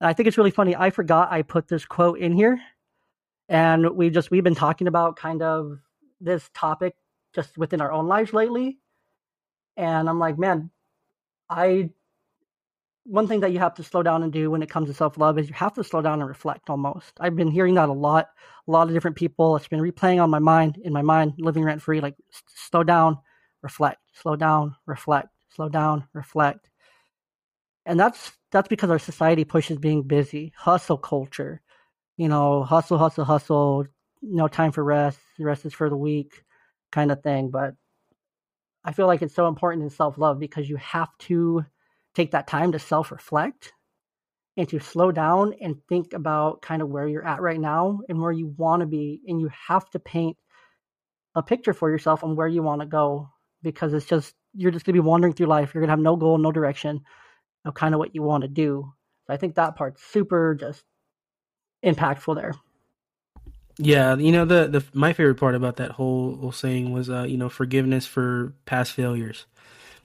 and 0.01 0.07
I 0.09 0.13
think 0.13 0.27
it's 0.27 0.37
really 0.37 0.51
funny. 0.51 0.75
I 0.75 0.89
forgot 0.89 1.31
I 1.31 1.43
put 1.43 1.67
this 1.67 1.85
quote 1.85 2.17
in 2.17 2.33
here, 2.33 2.59
and 3.47 3.95
we 3.95 4.09
just 4.09 4.31
we've 4.31 4.43
been 4.43 4.55
talking 4.55 4.87
about 4.87 5.15
kind 5.15 5.43
of 5.43 5.77
this 6.19 6.49
topic 6.55 6.95
just 7.35 7.55
within 7.55 7.81
our 7.81 7.91
own 7.91 8.07
lives 8.07 8.33
lately. 8.33 8.79
And 9.77 10.09
I'm 10.09 10.17
like, 10.17 10.39
man, 10.39 10.71
I 11.47 11.91
one 13.03 13.27
thing 13.27 13.39
that 13.41 13.51
you 13.51 13.59
have 13.59 13.73
to 13.75 13.83
slow 13.83 14.03
down 14.03 14.23
and 14.23 14.31
do 14.31 14.51
when 14.51 14.61
it 14.61 14.69
comes 14.69 14.87
to 14.89 14.93
self 14.93 15.17
love 15.17 15.39
is 15.39 15.47
you 15.47 15.55
have 15.55 15.73
to 15.75 15.83
slow 15.83 16.01
down 16.01 16.19
and 16.21 16.29
reflect 16.29 16.69
almost. 16.69 17.13
I've 17.19 17.35
been 17.35 17.51
hearing 17.51 17.75
that 17.75 17.89
a 17.89 17.93
lot, 17.93 18.27
a 18.67 18.71
lot 18.71 18.87
of 18.87 18.93
different 18.93 19.17
people. 19.17 19.55
It's 19.55 19.67
been 19.67 19.79
replaying 19.79 20.21
on 20.23 20.29
my 20.29 20.39
mind, 20.39 20.77
in 20.83 20.93
my 20.93 21.01
mind, 21.01 21.33
living 21.37 21.63
rent 21.63 21.81
free, 21.81 21.99
like 22.01 22.15
slow 22.47 22.83
down, 22.83 23.17
reflect, 23.61 23.99
slow 24.13 24.35
down, 24.35 24.75
reflect, 24.85 25.29
slow 25.49 25.69
down, 25.69 26.07
reflect 26.13 26.69
and 27.85 27.99
that's 27.99 28.31
that's 28.51 28.67
because 28.67 28.89
our 28.89 28.99
society 28.99 29.43
pushes 29.45 29.77
being 29.77 30.03
busy, 30.03 30.53
hustle 30.57 30.97
culture. 30.97 31.61
You 32.17 32.27
know, 32.27 32.63
hustle, 32.63 32.97
hustle, 32.97 33.25
hustle. 33.25 33.85
No 34.21 34.47
time 34.47 34.71
for 34.71 34.83
rest. 34.83 35.19
The 35.37 35.45
rest 35.45 35.65
is 35.65 35.73
for 35.73 35.89
the 35.89 35.97
weak, 35.97 36.43
kind 36.91 37.11
of 37.11 37.23
thing. 37.23 37.49
But 37.49 37.75
I 38.83 38.91
feel 38.93 39.07
like 39.07 39.21
it's 39.21 39.33
so 39.35 39.47
important 39.47 39.83
in 39.83 39.89
self 39.89 40.17
love 40.17 40.39
because 40.39 40.69
you 40.69 40.75
have 40.77 41.09
to 41.19 41.65
take 42.15 42.31
that 42.31 42.47
time 42.47 42.71
to 42.71 42.79
self 42.79 43.11
reflect 43.11 43.73
and 44.57 44.67
to 44.69 44.79
slow 44.79 45.11
down 45.11 45.53
and 45.61 45.77
think 45.87 46.13
about 46.13 46.61
kind 46.61 46.81
of 46.81 46.89
where 46.89 47.07
you're 47.07 47.25
at 47.25 47.41
right 47.41 47.59
now 47.59 48.01
and 48.09 48.21
where 48.21 48.31
you 48.31 48.53
want 48.57 48.81
to 48.81 48.85
be. 48.85 49.21
And 49.27 49.39
you 49.39 49.49
have 49.67 49.89
to 49.91 49.99
paint 49.99 50.37
a 51.35 51.41
picture 51.41 51.73
for 51.73 51.89
yourself 51.89 52.23
on 52.23 52.35
where 52.35 52.47
you 52.47 52.61
want 52.61 52.81
to 52.81 52.87
go 52.87 53.29
because 53.63 53.93
it's 53.93 54.05
just, 54.05 54.35
you're 54.53 54.71
just 54.71 54.85
going 54.85 54.93
to 54.93 55.01
be 55.01 55.07
wandering 55.07 55.33
through 55.33 55.47
life. 55.47 55.73
You're 55.73 55.81
going 55.81 55.87
to 55.87 55.93
have 55.93 55.99
no 55.99 56.17
goal, 56.17 56.37
no 56.37 56.51
direction 56.51 57.01
know, 57.65 57.71
kind 57.71 57.93
of 57.93 57.99
what 57.99 58.15
you 58.15 58.21
want 58.21 58.43
to 58.43 58.47
do. 58.47 58.91
So 59.27 59.33
I 59.33 59.37
think 59.37 59.55
that 59.55 59.75
part's 59.75 60.01
super 60.03 60.55
just 60.55 60.83
impactful 61.85 62.35
there. 62.35 62.53
Yeah, 63.77 64.15
you 64.15 64.31
know 64.31 64.45
the 64.45 64.67
the 64.67 64.83
my 64.93 65.13
favorite 65.13 65.39
part 65.39 65.55
about 65.55 65.77
that 65.77 65.91
whole, 65.91 66.35
whole 66.35 66.51
saying 66.51 66.91
was 66.91 67.09
uh, 67.09 67.23
you 67.23 67.37
know 67.37 67.49
forgiveness 67.49 68.05
for 68.05 68.53
past 68.65 68.91
failures. 68.91 69.45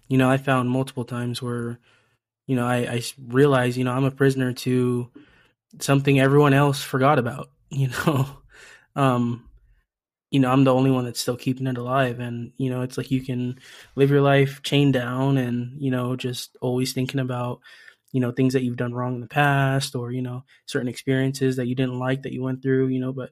You 0.08 0.18
know, 0.18 0.30
I 0.30 0.36
found 0.36 0.70
multiple 0.70 1.04
times 1.04 1.42
where 1.42 1.78
you 2.46 2.56
know 2.56 2.66
I, 2.66 2.76
I 2.78 3.02
realized 3.28 3.76
you 3.78 3.84
know 3.84 3.92
I'm 3.92 4.04
a 4.04 4.10
prisoner 4.10 4.52
to 4.54 5.10
something 5.80 6.20
everyone 6.20 6.54
else 6.54 6.82
forgot 6.82 7.18
about. 7.18 7.50
You 7.72 7.88
know, 7.88 8.28
um, 8.96 9.48
you 10.30 10.40
know, 10.40 10.50
I'm 10.50 10.64
the 10.64 10.74
only 10.74 10.90
one 10.90 11.04
that's 11.04 11.20
still 11.20 11.36
keeping 11.36 11.66
it 11.66 11.78
alive. 11.78 12.20
And, 12.20 12.52
you 12.56 12.70
know, 12.70 12.82
it's 12.82 12.98
like 12.98 13.10
you 13.10 13.22
can 13.22 13.58
live 13.94 14.10
your 14.10 14.22
life 14.22 14.62
chained 14.62 14.94
down 14.94 15.38
and, 15.38 15.80
you 15.80 15.90
know, 15.90 16.16
just 16.16 16.56
always 16.60 16.92
thinking 16.92 17.20
about, 17.20 17.60
you 18.12 18.20
know, 18.20 18.32
things 18.32 18.54
that 18.54 18.62
you've 18.64 18.76
done 18.76 18.94
wrong 18.94 19.14
in 19.16 19.20
the 19.20 19.28
past 19.28 19.94
or, 19.94 20.12
you 20.12 20.22
know, 20.22 20.44
certain 20.66 20.88
experiences 20.88 21.56
that 21.56 21.66
you 21.68 21.74
didn't 21.74 21.98
like 21.98 22.22
that 22.22 22.32
you 22.32 22.42
went 22.42 22.62
through, 22.62 22.88
you 22.88 23.00
know, 23.00 23.12
but 23.12 23.30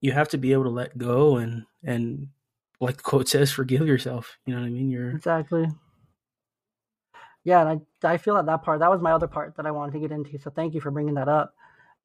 you 0.00 0.12
have 0.12 0.28
to 0.30 0.38
be 0.38 0.52
able 0.52 0.64
to 0.64 0.70
let 0.70 0.96
go 0.98 1.36
and, 1.36 1.64
and 1.84 2.28
like 2.80 2.98
the 2.98 3.02
quote 3.02 3.28
says, 3.28 3.50
forgive 3.50 3.86
yourself. 3.86 4.38
You 4.46 4.54
know 4.54 4.60
what 4.60 4.66
I 4.66 4.70
mean? 4.70 4.90
You're 4.90 5.10
exactly. 5.10 5.66
Yeah. 7.44 7.66
And 7.66 7.80
I, 8.02 8.14
I 8.14 8.16
feel 8.16 8.34
that 8.34 8.46
that 8.46 8.62
part, 8.62 8.80
that 8.80 8.90
was 8.90 9.00
my 9.00 9.12
other 9.12 9.28
part 9.28 9.56
that 9.56 9.66
I 9.66 9.70
wanted 9.70 9.92
to 9.92 10.00
get 10.00 10.12
into. 10.12 10.38
So 10.38 10.50
thank 10.50 10.74
you 10.74 10.80
for 10.80 10.90
bringing 10.90 11.14
that 11.14 11.28
up 11.28 11.54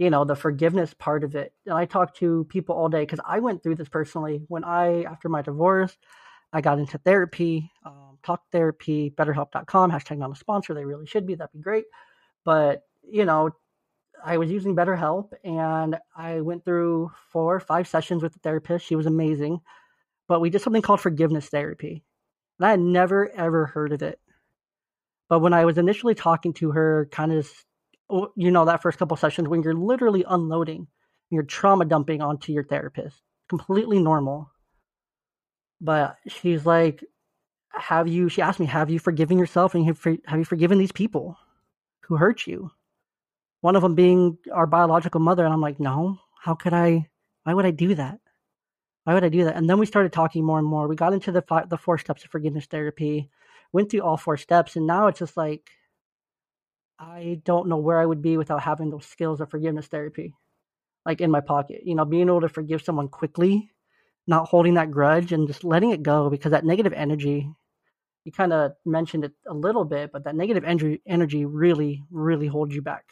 you 0.01 0.09
know 0.09 0.25
the 0.25 0.35
forgiveness 0.35 0.95
part 0.95 1.23
of 1.23 1.35
it 1.35 1.53
and 1.67 1.75
i 1.75 1.85
talk 1.85 2.15
to 2.15 2.43
people 2.49 2.75
all 2.75 2.89
day 2.89 3.01
because 3.01 3.19
i 3.23 3.39
went 3.39 3.61
through 3.61 3.75
this 3.75 3.87
personally 3.87 4.41
when 4.47 4.63
i 4.63 5.03
after 5.03 5.29
my 5.29 5.43
divorce 5.43 5.95
i 6.53 6.59
got 6.59 6.79
into 6.79 6.97
therapy 6.97 7.69
um, 7.85 8.17
talk 8.23 8.41
therapy 8.51 9.11
betterhelp.com 9.11 9.91
hashtag 9.91 10.17
not 10.17 10.31
a 10.31 10.35
sponsor 10.35 10.73
they 10.73 10.85
really 10.85 11.05
should 11.05 11.27
be 11.27 11.35
that'd 11.35 11.53
be 11.53 11.59
great 11.59 11.85
but 12.43 12.81
you 13.07 13.25
know 13.25 13.51
i 14.25 14.37
was 14.37 14.49
using 14.49 14.75
betterhelp 14.75 15.33
and 15.43 15.99
i 16.17 16.41
went 16.41 16.65
through 16.65 17.11
four 17.31 17.55
or 17.55 17.59
five 17.59 17.87
sessions 17.87 18.23
with 18.23 18.33
the 18.33 18.39
therapist 18.39 18.83
she 18.83 18.95
was 18.95 19.05
amazing 19.05 19.61
but 20.31 20.39
we 20.39 20.49
did 20.49 20.61
something 20.61 20.81
called 20.81 21.01
forgiveness 21.01 21.49
therapy 21.49 22.05
and 22.57 22.65
i 22.65 22.69
had 22.71 22.79
never 22.79 23.29
ever 23.31 23.65
heard 23.65 23.91
of 23.91 24.01
it. 24.01 24.17
But 25.27 25.39
when 25.39 25.51
i 25.51 25.65
was 25.65 25.77
initially 25.77 26.15
talking 26.15 26.53
to 26.53 26.71
her 26.71 27.09
kind 27.11 27.33
of 27.33 27.51
you 28.37 28.49
know 28.49 28.63
that 28.63 28.81
first 28.81 28.97
couple 28.97 29.17
sessions 29.17 29.49
when 29.49 29.61
you're 29.61 29.73
literally 29.73 30.23
unloading 30.25 30.87
you're 31.31 31.43
trauma 31.43 31.83
dumping 31.83 32.21
onto 32.21 32.53
your 32.53 32.63
therapist 32.63 33.21
completely 33.49 33.99
normal. 33.99 34.49
But 35.81 36.15
she's 36.29 36.65
like 36.65 37.03
have 37.73 38.07
you 38.07 38.29
she 38.29 38.41
asked 38.41 38.61
me 38.61 38.67
have 38.67 38.89
you 38.89 38.99
forgiven 38.99 39.37
yourself 39.37 39.75
and 39.75 39.85
have, 39.85 40.01
have 40.27 40.39
you 40.39 40.45
forgiven 40.45 40.77
these 40.77 40.93
people 40.93 41.37
who 42.03 42.15
hurt 42.15 42.47
you? 42.47 42.71
One 43.59 43.75
of 43.75 43.81
them 43.81 43.95
being 43.95 44.37
our 44.53 44.65
biological 44.65 45.19
mother 45.19 45.43
and 45.43 45.53
i'm 45.53 45.59
like 45.59 45.81
no. 45.81 46.19
How 46.39 46.55
could 46.55 46.71
i 46.71 47.09
why 47.43 47.53
would 47.53 47.65
i 47.65 47.71
do 47.71 47.95
that 47.95 48.20
why 49.03 49.13
would 49.13 49.23
i 49.23 49.29
do 49.29 49.43
that 49.43 49.55
and 49.55 49.69
then 49.69 49.79
we 49.79 49.85
started 49.85 50.13
talking 50.13 50.43
more 50.43 50.59
and 50.59 50.67
more 50.67 50.87
we 50.87 50.95
got 50.95 51.13
into 51.13 51.31
the 51.31 51.41
five, 51.41 51.69
the 51.69 51.77
four 51.77 51.97
steps 51.97 52.23
of 52.23 52.29
forgiveness 52.29 52.65
therapy 52.65 53.29
went 53.71 53.89
through 53.89 54.01
all 54.01 54.17
four 54.17 54.37
steps 54.37 54.75
and 54.75 54.85
now 54.87 55.07
it's 55.07 55.19
just 55.19 55.37
like 55.37 55.71
I 57.01 57.41
don't 57.45 57.67
know 57.67 57.77
where 57.77 57.99
I 57.99 58.05
would 58.05 58.21
be 58.21 58.37
without 58.37 58.61
having 58.61 58.91
those 58.91 59.07
skills 59.07 59.41
of 59.41 59.49
forgiveness 59.49 59.87
therapy, 59.87 60.35
like 61.03 61.19
in 61.19 61.31
my 61.31 61.41
pocket. 61.41 61.81
You 61.83 61.95
know, 61.95 62.05
being 62.05 62.27
able 62.27 62.41
to 62.41 62.49
forgive 62.49 62.83
someone 62.83 63.07
quickly, 63.07 63.71
not 64.27 64.47
holding 64.47 64.75
that 64.75 64.91
grudge, 64.91 65.31
and 65.31 65.47
just 65.47 65.63
letting 65.63 65.89
it 65.89 66.03
go 66.03 66.29
because 66.29 66.51
that 66.51 66.63
negative 66.63 66.93
energy. 66.93 67.49
You 68.23 68.31
kind 68.31 68.53
of 68.53 68.73
mentioned 68.85 69.25
it 69.25 69.31
a 69.47 69.53
little 69.53 69.83
bit, 69.83 70.11
but 70.11 70.25
that 70.25 70.35
negative 70.35 70.63
energy 70.63 71.01
energy 71.07 71.43
really, 71.45 72.03
really 72.11 72.45
holds 72.45 72.75
you 72.75 72.83
back 72.83 73.05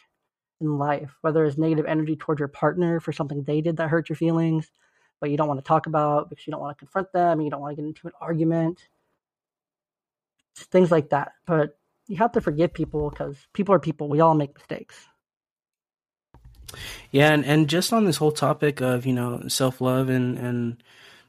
in 0.61 0.77
life. 0.77 1.15
Whether 1.21 1.43
it's 1.45 1.57
negative 1.57 1.87
energy 1.87 2.15
towards 2.15 2.37
your 2.37 2.47
partner 2.47 2.99
for 2.99 3.11
something 3.11 3.41
they 3.41 3.61
did 3.61 3.77
that 3.77 3.89
hurt 3.89 4.07
your 4.07 4.17
feelings, 4.17 4.71
but 5.19 5.29
you 5.29 5.37
don't 5.37 5.47
want 5.47 5.59
to 5.59 5.67
talk 5.67 5.87
about 5.87 6.29
because 6.29 6.45
you 6.47 6.51
don't 6.51 6.61
want 6.61 6.77
to 6.77 6.79
confront 6.79 7.11
them, 7.13 7.41
you 7.41 7.49
don't 7.49 7.61
want 7.61 7.75
to 7.75 7.81
get 7.81 7.87
into 7.87 8.07
an 8.07 8.13
argument, 8.21 8.87
things 10.55 10.91
like 10.91 11.09
that. 11.09 11.33
But 11.45 11.77
you 12.07 12.17
have 12.17 12.31
to 12.33 12.41
forgive 12.41 12.73
people 12.73 13.09
because 13.09 13.37
people 13.53 13.75
are 13.75 13.79
people. 13.79 14.09
We 14.09 14.19
all 14.19 14.33
make 14.33 14.55
mistakes. 14.55 15.07
Yeah, 17.11 17.31
and, 17.31 17.45
and 17.45 17.69
just 17.69 17.93
on 17.93 18.05
this 18.05 18.17
whole 18.17 18.31
topic 18.31 18.81
of 18.81 19.05
you 19.05 19.13
know 19.13 19.47
self 19.47 19.81
love 19.81 20.09
and 20.09 20.37
and 20.37 20.83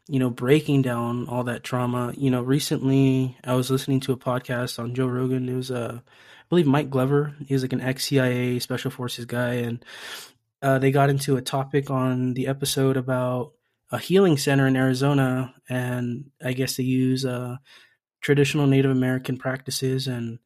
you 0.09 0.19
know 0.19 0.31
breaking 0.31 0.83
down 0.83 1.29
all 1.29 1.45
that 1.45 1.63
trauma. 1.63 2.13
You 2.17 2.31
know, 2.31 2.43
recently 2.43 3.37
I 3.45 3.55
was 3.55 3.71
listening 3.71 4.01
to 4.01 4.13
a 4.13 4.17
podcast 4.17 4.79
on 4.79 4.95
Joe 4.95 5.07
Rogan. 5.07 5.49
It 5.49 5.55
was 5.55 5.71
uh, 5.71 6.01
I 6.01 6.45
believe 6.49 6.67
Mike 6.67 6.91
Glover. 6.91 7.35
He's 7.47 7.63
like 7.63 7.73
an 7.73 7.81
ex 7.81 8.05
CIA 8.07 8.59
special 8.59 8.91
forces 8.91 9.25
guy, 9.25 9.55
and 9.55 9.85
uh, 10.63 10.79
they 10.79 10.91
got 10.91 11.11
into 11.11 11.37
a 11.37 11.43
topic 11.43 11.91
on 11.91 12.35
the 12.35 12.47
episode 12.47 12.97
about 12.97 13.53
a 13.91 13.99
healing 13.99 14.37
center 14.37 14.67
in 14.67 14.77
Arizona, 14.77 15.55
and 15.69 16.31
I 16.43 16.53
guess 16.53 16.77
they 16.77 16.85
use 16.85 17.25
uh, 17.25 17.57
traditional 18.21 18.67
Native 18.67 18.91
American 18.91 19.37
practices 19.37 20.07
and 20.07 20.39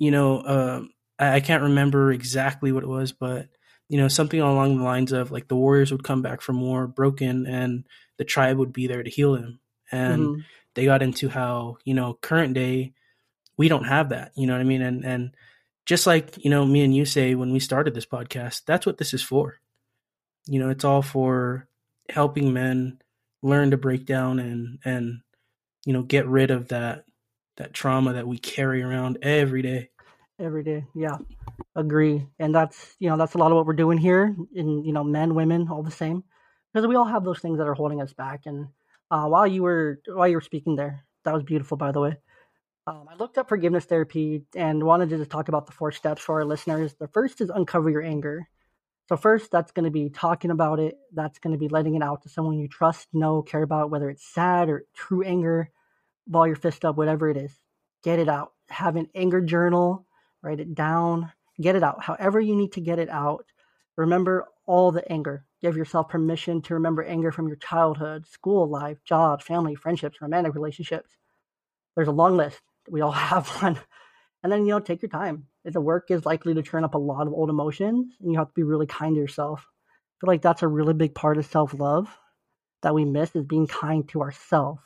you 0.00 0.10
know, 0.10 0.38
uh, 0.38 0.80
I, 1.20 1.36
I 1.36 1.40
can't 1.40 1.62
remember 1.62 2.10
exactly 2.10 2.72
what 2.72 2.82
it 2.82 2.88
was, 2.88 3.12
but 3.12 3.46
you 3.88 3.98
know, 3.98 4.08
something 4.08 4.40
along 4.40 4.78
the 4.78 4.84
lines 4.84 5.12
of 5.12 5.30
like 5.30 5.46
the 5.46 5.56
warriors 5.56 5.92
would 5.92 6.02
come 6.02 6.22
back 6.22 6.40
from 6.40 6.60
war 6.60 6.88
broken, 6.88 7.46
and 7.46 7.84
the 8.16 8.24
tribe 8.24 8.56
would 8.56 8.72
be 8.72 8.86
there 8.86 9.02
to 9.02 9.10
heal 9.10 9.34
him. 9.34 9.60
And 9.92 10.22
mm-hmm. 10.22 10.40
they 10.74 10.86
got 10.86 11.02
into 11.02 11.28
how 11.28 11.76
you 11.84 11.94
know 11.94 12.14
current 12.14 12.54
day 12.54 12.94
we 13.56 13.68
don't 13.68 13.84
have 13.84 14.08
that. 14.08 14.32
You 14.36 14.46
know 14.46 14.54
what 14.54 14.60
I 14.60 14.64
mean? 14.64 14.82
And 14.82 15.04
and 15.04 15.34
just 15.86 16.06
like 16.06 16.42
you 16.42 16.50
know 16.50 16.64
me 16.64 16.82
and 16.82 16.94
you 16.94 17.04
say 17.04 17.34
when 17.34 17.52
we 17.52 17.60
started 17.60 17.94
this 17.94 18.06
podcast, 18.06 18.62
that's 18.64 18.86
what 18.86 18.98
this 18.98 19.12
is 19.12 19.22
for. 19.22 19.60
You 20.46 20.60
know, 20.60 20.70
it's 20.70 20.84
all 20.84 21.02
for 21.02 21.68
helping 22.10 22.52
men 22.52 22.98
learn 23.42 23.70
to 23.70 23.76
break 23.76 24.06
down 24.06 24.38
and 24.38 24.78
and 24.84 25.20
you 25.86 25.92
know 25.92 26.02
get 26.02 26.26
rid 26.26 26.50
of 26.50 26.68
that 26.68 27.04
that 27.56 27.72
trauma 27.72 28.12
that 28.12 28.26
we 28.26 28.38
carry 28.38 28.82
around 28.82 29.18
every 29.22 29.62
day. 29.62 29.90
Every 30.38 30.62
day 30.62 30.84
yeah 30.94 31.18
agree. 31.76 32.26
And 32.38 32.54
that's 32.54 32.96
you 32.98 33.08
know 33.08 33.16
that's 33.16 33.34
a 33.34 33.38
lot 33.38 33.50
of 33.50 33.56
what 33.56 33.66
we're 33.66 33.74
doing 33.74 33.98
here 33.98 34.34
in 34.54 34.84
you 34.84 34.92
know 34.92 35.04
men 35.04 35.34
women 35.34 35.68
all 35.70 35.82
the 35.82 35.90
same 35.90 36.24
because 36.72 36.86
we 36.86 36.96
all 36.96 37.04
have 37.04 37.24
those 37.24 37.40
things 37.40 37.58
that 37.58 37.66
are 37.66 37.74
holding 37.74 38.00
us 38.00 38.12
back. 38.12 38.42
And 38.46 38.68
uh, 39.10 39.26
while 39.26 39.46
you 39.46 39.62
were 39.62 40.00
while 40.06 40.28
you 40.28 40.36
were 40.36 40.40
speaking 40.40 40.76
there 40.76 41.04
that 41.24 41.34
was 41.34 41.42
beautiful 41.42 41.76
by 41.76 41.92
the 41.92 42.00
way. 42.00 42.16
Um, 42.86 43.06
i 43.10 43.14
looked 43.14 43.36
up 43.36 43.48
forgiveness 43.48 43.84
therapy 43.84 44.42
and 44.56 44.82
wanted 44.82 45.10
to 45.10 45.18
just 45.18 45.30
talk 45.30 45.48
about 45.48 45.66
the 45.66 45.72
four 45.72 45.92
steps 45.92 46.22
for 46.22 46.36
our 46.36 46.44
listeners. 46.44 46.94
The 46.94 47.08
first 47.08 47.40
is 47.40 47.50
uncover 47.50 47.90
your 47.90 48.02
anger 48.02 48.48
so 49.10 49.16
first 49.16 49.50
that's 49.50 49.72
going 49.72 49.84
to 49.84 49.90
be 49.90 50.08
talking 50.08 50.50
about 50.50 50.80
it 50.80 50.96
that's 51.12 51.38
going 51.38 51.52
to 51.52 51.58
be 51.58 51.68
letting 51.68 51.96
it 51.96 52.02
out 52.02 52.22
to 52.22 52.30
someone 52.30 52.58
you 52.58 52.68
trust 52.68 53.08
know 53.12 53.42
care 53.42 53.62
about 53.62 53.90
whether 53.90 54.08
it's 54.08 54.24
sad 54.24 54.70
or 54.70 54.86
true 54.94 55.22
anger 55.22 55.68
ball 56.26 56.46
your 56.46 56.56
fist 56.56 56.84
up 56.86 56.96
whatever 56.96 57.28
it 57.28 57.36
is 57.36 57.52
get 58.02 58.18
it 58.18 58.28
out 58.28 58.52
have 58.68 58.96
an 58.96 59.08
anger 59.14 59.42
journal 59.42 60.06
write 60.42 60.60
it 60.60 60.74
down, 60.74 61.32
get 61.60 61.76
it 61.76 61.82
out. 61.82 62.02
However, 62.02 62.40
you 62.40 62.54
need 62.54 62.72
to 62.72 62.80
get 62.80 62.98
it 62.98 63.08
out. 63.08 63.46
Remember 63.96 64.46
all 64.66 64.92
the 64.92 65.10
anger. 65.10 65.44
Give 65.60 65.76
yourself 65.76 66.08
permission 66.08 66.62
to 66.62 66.74
remember 66.74 67.02
anger 67.02 67.32
from 67.32 67.48
your 67.48 67.56
childhood, 67.56 68.26
school 68.26 68.68
life, 68.68 68.98
jobs, 69.04 69.44
family, 69.44 69.74
friendships, 69.74 70.22
romantic 70.22 70.54
relationships. 70.54 71.10
There's 71.94 72.08
a 72.08 72.12
long 72.12 72.36
list. 72.36 72.60
We 72.88 73.00
all 73.00 73.10
have 73.12 73.48
one. 73.62 73.78
And 74.42 74.50
then, 74.50 74.64
you 74.64 74.72
know, 74.72 74.80
take 74.80 75.02
your 75.02 75.10
time. 75.10 75.46
The 75.64 75.80
work 75.80 76.10
is 76.10 76.24
likely 76.24 76.54
to 76.54 76.62
turn 76.62 76.84
up 76.84 76.94
a 76.94 76.98
lot 76.98 77.26
of 77.26 77.34
old 77.34 77.50
emotions, 77.50 78.14
and 78.20 78.32
you 78.32 78.38
have 78.38 78.48
to 78.48 78.54
be 78.54 78.62
really 78.62 78.86
kind 78.86 79.14
to 79.14 79.20
yourself. 79.20 79.60
I 79.60 80.14
feel 80.20 80.28
like 80.28 80.42
that's 80.42 80.62
a 80.62 80.68
really 80.68 80.94
big 80.94 81.14
part 81.14 81.38
of 81.38 81.46
self 81.46 81.78
love 81.78 82.08
that 82.82 82.94
we 82.94 83.04
miss 83.04 83.36
is 83.36 83.44
being 83.44 83.66
kind 83.66 84.08
to 84.08 84.22
ourselves 84.22 84.82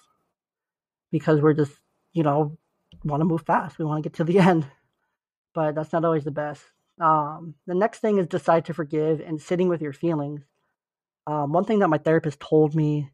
because 1.12 1.40
we're 1.40 1.54
just, 1.54 1.72
you 2.12 2.24
know, 2.24 2.58
want 3.04 3.20
to 3.20 3.24
move 3.24 3.42
fast. 3.42 3.78
We 3.78 3.84
want 3.84 4.02
to 4.02 4.08
get 4.08 4.16
to 4.16 4.24
the 4.24 4.38
end 4.40 4.66
but 5.54 5.74
that's 5.74 5.92
not 5.92 6.04
always 6.04 6.24
the 6.24 6.30
best. 6.30 6.62
Um, 7.00 7.54
the 7.66 7.74
next 7.74 8.00
thing 8.00 8.18
is 8.18 8.26
decide 8.26 8.66
to 8.66 8.74
forgive 8.74 9.20
and 9.20 9.40
sitting 9.40 9.68
with 9.68 9.80
your 9.80 9.92
feelings. 9.92 10.42
Um, 11.26 11.52
one 11.52 11.64
thing 11.64 11.78
that 11.78 11.88
my 11.88 11.98
therapist 11.98 12.40
told 12.40 12.74
me 12.74 13.10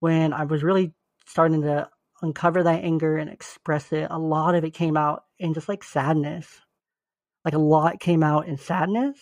when 0.00 0.32
I 0.32 0.44
was 0.44 0.62
really 0.62 0.94
starting 1.26 1.62
to 1.62 1.88
uncover 2.22 2.62
that 2.62 2.84
anger 2.84 3.18
and 3.18 3.28
express 3.28 3.92
it, 3.92 4.06
a 4.10 4.18
lot 4.18 4.54
of 4.54 4.64
it 4.64 4.74
came 4.74 4.96
out 4.96 5.24
in 5.38 5.54
just 5.54 5.68
like 5.68 5.84
sadness. 5.84 6.60
Like 7.44 7.54
a 7.54 7.58
lot 7.58 8.00
came 8.00 8.22
out 8.22 8.46
in 8.46 8.56
sadness. 8.56 9.18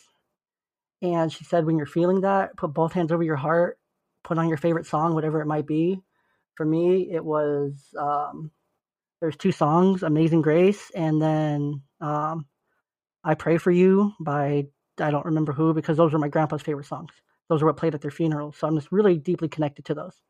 And 1.03 1.33
she 1.33 1.45
said, 1.45 1.65
when 1.65 1.79
you're 1.79 1.87
feeling 1.87 2.21
that, 2.23 2.57
put 2.57 2.75
both 2.75 2.93
hands 2.93 3.11
over 3.11 3.23
your 3.23 3.37
heart, 3.37 3.79
put 4.23 4.39
on 4.39 4.49
your 4.49 4.59
favorite 4.59 4.87
song, 4.87 5.15
whatever 5.15 5.41
it 5.41 5.47
might 5.47 5.67
be. 5.67 6.01
For 6.57 6.67
me, 6.67 7.11
it 7.11 7.25
was 7.25 7.95
um, 7.99 8.51
there's 9.21 9.37
two 9.37 9.53
songs, 9.53 10.03
Amazing 10.03 10.43
Grace, 10.43 10.91
and 10.95 11.21
then 11.21 11.83
um, 12.01 12.47
I 13.25 13.35
Pray 13.35 13.59
for 13.59 13.71
You 13.71 14.13
by 14.21 14.67
I 14.99 15.11
don't 15.11 15.25
remember 15.25 15.53
who 15.53 15.73
because 15.73 15.97
those 15.97 16.13
were 16.13 16.19
my 16.19 16.29
grandpa's 16.29 16.63
favorite 16.63 16.87
songs. 16.87 17.13
Those 17.49 17.63
are 17.63 17.67
what 17.67 17.77
played 17.77 17.95
at 17.95 18.01
their 18.03 18.11
funerals. 18.11 18.57
So 18.57 18.67
I'm 18.67 18.77
just 18.77 18.93
really 18.93 19.17
deeply 19.17 19.49
connected 19.49 19.85
to 19.87 19.95
those. 19.95 20.21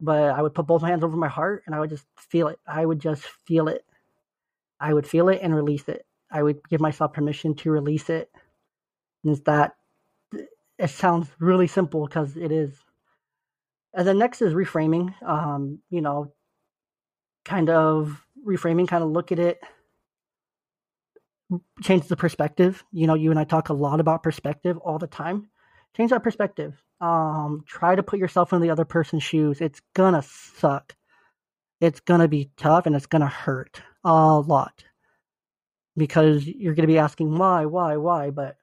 But 0.00 0.30
I 0.30 0.42
would 0.42 0.54
put 0.54 0.66
both 0.66 0.82
hands 0.82 1.04
over 1.04 1.16
my 1.16 1.28
heart 1.28 1.62
and 1.66 1.74
I 1.74 1.80
would 1.80 1.90
just 1.90 2.04
feel 2.18 2.48
it. 2.48 2.58
I 2.66 2.84
would 2.84 3.00
just 3.00 3.24
feel 3.46 3.68
it. 3.68 3.84
I 4.78 4.92
would 4.92 5.06
feel 5.06 5.28
it 5.30 5.40
and 5.42 5.54
release 5.54 5.88
it. 5.88 6.04
I 6.34 6.42
would 6.42 6.68
give 6.68 6.80
myself 6.80 7.14
permission 7.14 7.54
to 7.56 7.70
release 7.70 8.10
it's 9.22 9.40
that 9.44 9.76
it 10.78 10.90
sounds 10.90 11.28
really 11.38 11.66
simple 11.66 12.06
because 12.06 12.36
it 12.36 12.52
is. 12.52 12.76
And 13.94 14.06
then 14.06 14.18
next 14.18 14.42
is 14.42 14.52
reframing. 14.52 15.14
Um, 15.22 15.78
you 15.88 16.02
know, 16.02 16.32
kind 17.44 17.70
of 17.70 18.20
reframing, 18.46 18.88
kind 18.88 19.02
of 19.02 19.10
look 19.10 19.32
at 19.32 19.38
it 19.38 19.60
change 21.82 22.06
the 22.06 22.16
perspective. 22.16 22.84
You 22.92 23.06
know, 23.06 23.14
you 23.14 23.30
and 23.30 23.38
I 23.38 23.44
talk 23.44 23.68
a 23.68 23.74
lot 23.74 24.00
about 24.00 24.22
perspective 24.22 24.78
all 24.78 24.98
the 24.98 25.06
time. 25.06 25.48
Change 25.96 26.10
that 26.10 26.22
perspective. 26.22 26.82
Um, 27.00 27.64
try 27.66 27.94
to 27.94 28.02
put 28.02 28.18
yourself 28.18 28.52
in 28.52 28.60
the 28.60 28.70
other 28.70 28.84
person's 28.84 29.22
shoes. 29.22 29.60
It's 29.60 29.80
gonna 29.94 30.22
suck. 30.22 30.96
It's 31.80 32.00
gonna 32.00 32.28
be 32.28 32.50
tough 32.56 32.86
and 32.86 32.96
it's 32.96 33.06
gonna 33.06 33.28
hurt 33.28 33.82
a 34.04 34.38
lot 34.40 34.84
because 35.96 36.46
you're 36.46 36.74
gonna 36.74 36.88
be 36.88 36.98
asking 36.98 37.36
why, 37.36 37.66
why, 37.66 37.96
why. 37.96 38.30
But 38.30 38.56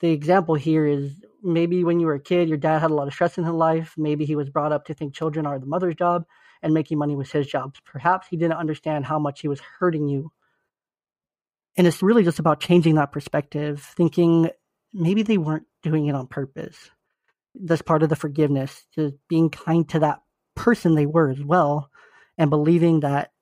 the 0.00 0.10
example 0.10 0.54
here 0.54 0.86
is 0.86 1.24
maybe 1.42 1.84
when 1.84 2.00
you 2.00 2.06
were 2.06 2.14
a 2.14 2.20
kid, 2.20 2.48
your 2.48 2.58
dad 2.58 2.80
had 2.80 2.90
a 2.90 2.94
lot 2.94 3.08
of 3.08 3.14
stress 3.14 3.38
in 3.38 3.44
his 3.44 3.52
life. 3.52 3.94
Maybe 3.96 4.24
he 4.24 4.36
was 4.36 4.50
brought 4.50 4.72
up 4.72 4.86
to 4.86 4.94
think 4.94 5.14
children 5.14 5.46
are 5.46 5.58
the 5.58 5.66
mother's 5.66 5.96
job 5.96 6.24
and 6.62 6.74
making 6.74 6.98
money 6.98 7.16
was 7.16 7.30
his 7.30 7.46
job. 7.46 7.76
Perhaps 7.84 8.28
he 8.28 8.36
didn't 8.36 8.58
understand 8.58 9.04
how 9.04 9.18
much 9.18 9.40
he 9.40 9.48
was 9.48 9.60
hurting 9.78 10.08
you 10.08 10.32
and 11.76 11.86
it's 11.86 12.02
really 12.02 12.22
just 12.22 12.38
about 12.38 12.60
changing 12.60 12.94
that 12.96 13.12
perspective, 13.12 13.82
thinking 13.96 14.50
maybe 14.92 15.22
they 15.22 15.38
weren't 15.38 15.66
doing 15.82 16.06
it 16.06 16.14
on 16.14 16.26
purpose. 16.26 16.90
That's 17.54 17.82
part 17.82 18.02
of 18.02 18.08
the 18.08 18.16
forgiveness, 18.16 18.86
just 18.94 19.14
being 19.28 19.50
kind 19.50 19.88
to 19.90 20.00
that 20.00 20.20
person 20.54 20.94
they 20.94 21.06
were 21.06 21.30
as 21.30 21.42
well, 21.42 21.90
and 22.38 22.50
believing 22.50 23.00
that 23.00 23.32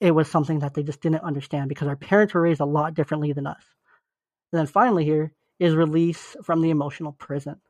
it 0.00 0.10
was 0.10 0.30
something 0.30 0.60
that 0.60 0.74
they 0.74 0.82
just 0.82 1.00
didn't 1.00 1.22
understand 1.22 1.68
because 1.68 1.88
our 1.88 1.96
parents 1.96 2.34
were 2.34 2.42
raised 2.42 2.60
a 2.60 2.66
lot 2.66 2.94
differently 2.94 3.32
than 3.32 3.46
us. 3.46 3.62
And 4.52 4.60
then 4.60 4.66
finally, 4.66 5.04
here 5.04 5.32
is 5.58 5.74
release 5.74 6.36
from 6.42 6.60
the 6.60 6.70
emotional 6.70 7.12
prison. 7.12 7.60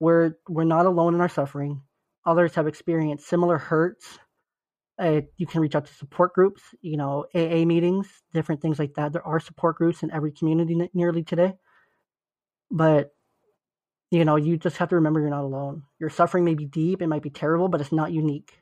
We're, 0.00 0.34
we're 0.48 0.64
not 0.64 0.86
alone 0.86 1.14
in 1.14 1.20
our 1.20 1.28
suffering. 1.28 1.82
Others 2.26 2.54
have 2.54 2.66
experienced 2.66 3.26
similar 3.26 3.58
hurts 3.58 4.18
uh, 4.98 5.20
you 5.36 5.46
can 5.46 5.60
reach 5.60 5.76
out 5.76 5.86
to 5.86 5.94
support 5.94 6.34
groups, 6.34 6.62
you 6.80 6.96
know, 6.96 7.24
AA 7.34 7.64
meetings, 7.64 8.08
different 8.34 8.60
things 8.60 8.78
like 8.78 8.94
that. 8.94 9.12
There 9.12 9.26
are 9.26 9.38
support 9.38 9.76
groups 9.76 10.02
in 10.02 10.10
every 10.10 10.32
community 10.32 10.90
nearly 10.92 11.22
today. 11.22 11.54
But, 12.70 13.12
you 14.10 14.24
know, 14.24 14.36
you 14.36 14.56
just 14.56 14.78
have 14.78 14.88
to 14.88 14.96
remember 14.96 15.20
you're 15.20 15.30
not 15.30 15.44
alone. 15.44 15.84
Your 16.00 16.10
suffering 16.10 16.44
may 16.44 16.54
be 16.54 16.66
deep, 16.66 17.00
it 17.00 17.06
might 17.06 17.22
be 17.22 17.30
terrible, 17.30 17.68
but 17.68 17.80
it's 17.80 17.92
not 17.92 18.12
unique. 18.12 18.52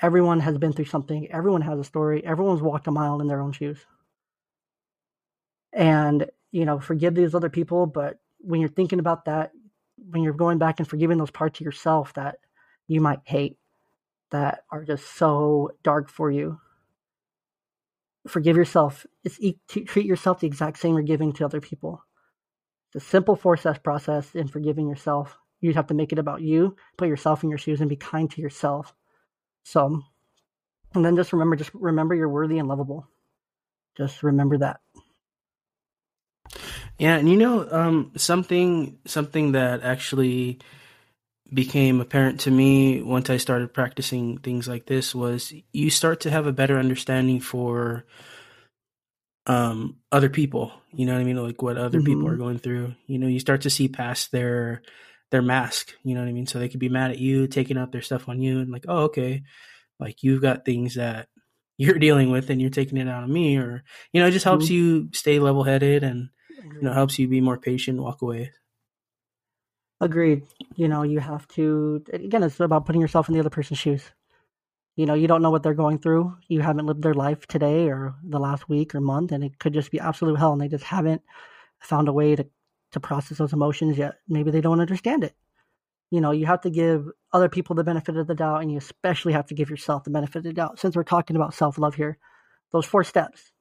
Everyone 0.00 0.40
has 0.40 0.58
been 0.58 0.72
through 0.72 0.86
something, 0.86 1.30
everyone 1.30 1.62
has 1.62 1.78
a 1.78 1.84
story, 1.84 2.24
everyone's 2.24 2.60
walked 2.60 2.86
a 2.86 2.90
mile 2.90 3.20
in 3.20 3.28
their 3.28 3.40
own 3.40 3.52
shoes. 3.52 3.78
And, 5.72 6.30
you 6.52 6.64
know, 6.64 6.80
forgive 6.80 7.14
these 7.14 7.34
other 7.34 7.50
people, 7.50 7.86
but 7.86 8.18
when 8.38 8.60
you're 8.60 8.68
thinking 8.68 8.98
about 8.98 9.24
that, 9.24 9.52
when 10.10 10.22
you're 10.22 10.34
going 10.34 10.58
back 10.58 10.78
and 10.78 10.88
forgiving 10.88 11.18
those 11.18 11.30
parts 11.30 11.60
of 11.60 11.64
yourself 11.64 12.12
that 12.14 12.36
you 12.86 13.00
might 13.00 13.20
hate, 13.24 13.58
that 14.30 14.64
are 14.70 14.84
just 14.84 15.16
so 15.16 15.70
dark 15.82 16.08
for 16.10 16.30
you. 16.30 16.60
Forgive 18.26 18.56
yourself. 18.56 19.06
It's 19.22 19.38
treat 19.68 20.06
yourself 20.06 20.40
the 20.40 20.48
exact 20.48 20.78
same 20.78 20.94
you're 20.94 21.02
giving 21.02 21.32
to 21.34 21.44
other 21.44 21.60
people. 21.60 22.04
It's 22.88 23.04
a 23.04 23.08
simple 23.08 23.36
four 23.36 23.56
step 23.56 23.84
process 23.84 24.34
in 24.34 24.48
forgiving 24.48 24.88
yourself. 24.88 25.38
You 25.60 25.72
have 25.74 25.86
to 25.88 25.94
make 25.94 26.12
it 26.12 26.18
about 26.18 26.42
you, 26.42 26.76
put 26.96 27.08
yourself 27.08 27.44
in 27.44 27.50
your 27.50 27.58
shoes, 27.58 27.80
and 27.80 27.88
be 27.88 27.96
kind 27.96 28.30
to 28.32 28.40
yourself. 28.40 28.94
So, 29.66 30.00
and 30.94 31.04
then 31.04 31.16
just 31.16 31.32
remember, 31.32 31.56
just 31.56 31.74
remember 31.74 32.14
you're 32.14 32.28
worthy 32.28 32.58
and 32.58 32.68
lovable. 32.68 33.08
Just 33.96 34.22
remember 34.22 34.58
that. 34.58 34.78
Yeah, 36.98 37.16
and 37.16 37.28
you 37.28 37.36
know, 37.36 37.68
um, 37.72 38.12
something 38.16 39.00
something 39.06 39.52
that 39.52 39.82
actually 39.82 40.60
became 41.52 42.00
apparent 42.00 42.40
to 42.40 42.52
me 42.52 43.02
once 43.02 43.28
I 43.28 43.38
started 43.38 43.74
practicing 43.74 44.38
things 44.38 44.68
like 44.68 44.86
this 44.86 45.16
was 45.16 45.52
you 45.72 45.90
start 45.90 46.20
to 46.20 46.30
have 46.30 46.46
a 46.46 46.52
better 46.52 46.78
understanding 46.78 47.40
for 47.40 48.04
um 49.48 49.96
other 50.10 50.28
people 50.28 50.72
you 50.92 51.06
know 51.06 51.12
what 51.12 51.20
i 51.20 51.24
mean 51.24 51.36
like 51.36 51.62
what 51.62 51.78
other 51.78 51.98
mm-hmm. 51.98 52.06
people 52.06 52.26
are 52.26 52.34
going 52.34 52.58
through 52.58 52.92
you 53.06 53.16
know 53.16 53.28
you 53.28 53.38
start 53.38 53.60
to 53.60 53.70
see 53.70 53.86
past 53.86 54.32
their 54.32 54.82
their 55.30 55.42
mask 55.42 55.94
you 56.02 56.14
know 56.14 56.20
what 56.20 56.28
i 56.28 56.32
mean 56.32 56.46
so 56.46 56.58
they 56.58 56.68
could 56.68 56.80
be 56.80 56.88
mad 56.88 57.10
at 57.10 57.18
you 57.18 57.46
taking 57.46 57.76
out 57.76 57.92
their 57.92 58.02
stuff 58.02 58.28
on 58.28 58.40
you 58.40 58.60
and 58.60 58.70
like 58.70 58.84
oh 58.88 59.04
okay 59.04 59.42
like 59.98 60.22
you've 60.22 60.42
got 60.42 60.64
things 60.64 60.94
that 60.94 61.28
you're 61.78 61.98
dealing 61.98 62.30
with 62.30 62.48
and 62.48 62.60
you're 62.60 62.70
taking 62.70 62.96
it 62.96 63.08
out 63.08 63.22
on 63.22 63.32
me 63.32 63.58
or 63.58 63.82
you 64.12 64.20
know 64.20 64.28
it 64.28 64.32
just 64.32 64.44
helps 64.44 64.66
mm-hmm. 64.66 64.74
you 64.74 65.08
stay 65.12 65.38
level 65.38 65.64
headed 65.64 66.02
and 66.02 66.30
you 66.74 66.82
know 66.82 66.92
helps 66.92 67.18
you 67.18 67.28
be 67.28 67.40
more 67.40 67.58
patient 67.58 68.00
walk 68.00 68.22
away 68.22 68.50
Agreed. 70.00 70.42
You 70.74 70.88
know, 70.88 71.02
you 71.02 71.20
have 71.20 71.48
to, 71.48 72.04
again, 72.12 72.42
it's 72.42 72.60
about 72.60 72.84
putting 72.84 73.00
yourself 73.00 73.28
in 73.28 73.34
the 73.34 73.40
other 73.40 73.50
person's 73.50 73.78
shoes. 73.78 74.02
You 74.94 75.06
know, 75.06 75.14
you 75.14 75.26
don't 75.26 75.42
know 75.42 75.50
what 75.50 75.62
they're 75.62 75.74
going 75.74 75.98
through. 75.98 76.36
You 76.48 76.60
haven't 76.60 76.86
lived 76.86 77.02
their 77.02 77.14
life 77.14 77.46
today 77.46 77.88
or 77.88 78.14
the 78.22 78.38
last 78.38 78.68
week 78.68 78.94
or 78.94 79.00
month, 79.00 79.32
and 79.32 79.42
it 79.42 79.58
could 79.58 79.72
just 79.72 79.90
be 79.90 80.00
absolute 80.00 80.38
hell, 80.38 80.52
and 80.52 80.60
they 80.60 80.68
just 80.68 80.84
haven't 80.84 81.22
found 81.80 82.08
a 82.08 82.12
way 82.12 82.36
to, 82.36 82.46
to 82.92 83.00
process 83.00 83.38
those 83.38 83.52
emotions 83.52 83.98
yet. 83.98 84.16
Maybe 84.28 84.50
they 84.50 84.60
don't 84.60 84.80
understand 84.80 85.24
it. 85.24 85.34
you 86.10 86.20
know, 86.20 86.30
you 86.30 86.46
have 86.46 86.60
to 86.62 86.70
give 86.70 87.08
other 87.32 87.48
people 87.48 87.74
the 87.76 87.84
benefit 87.84 88.16
of 88.16 88.26
the 88.26 88.34
doubt, 88.34 88.62
and 88.62 88.70
you 88.70 88.78
especially 88.78 89.32
have 89.32 89.46
to 89.48 89.54
give 89.54 89.70
yourself 89.70 90.04
the 90.04 90.10
benefit 90.10 90.36
of 90.38 90.44
the 90.44 90.52
doubt. 90.52 90.78
Since 90.78 90.96
we're 90.96 91.04
talking 91.04 91.36
about 91.36 91.54
self 91.54 91.78
love 91.78 91.94
here, 91.96 92.18
those 92.72 92.86
four 92.86 93.04
steps, 93.04 93.52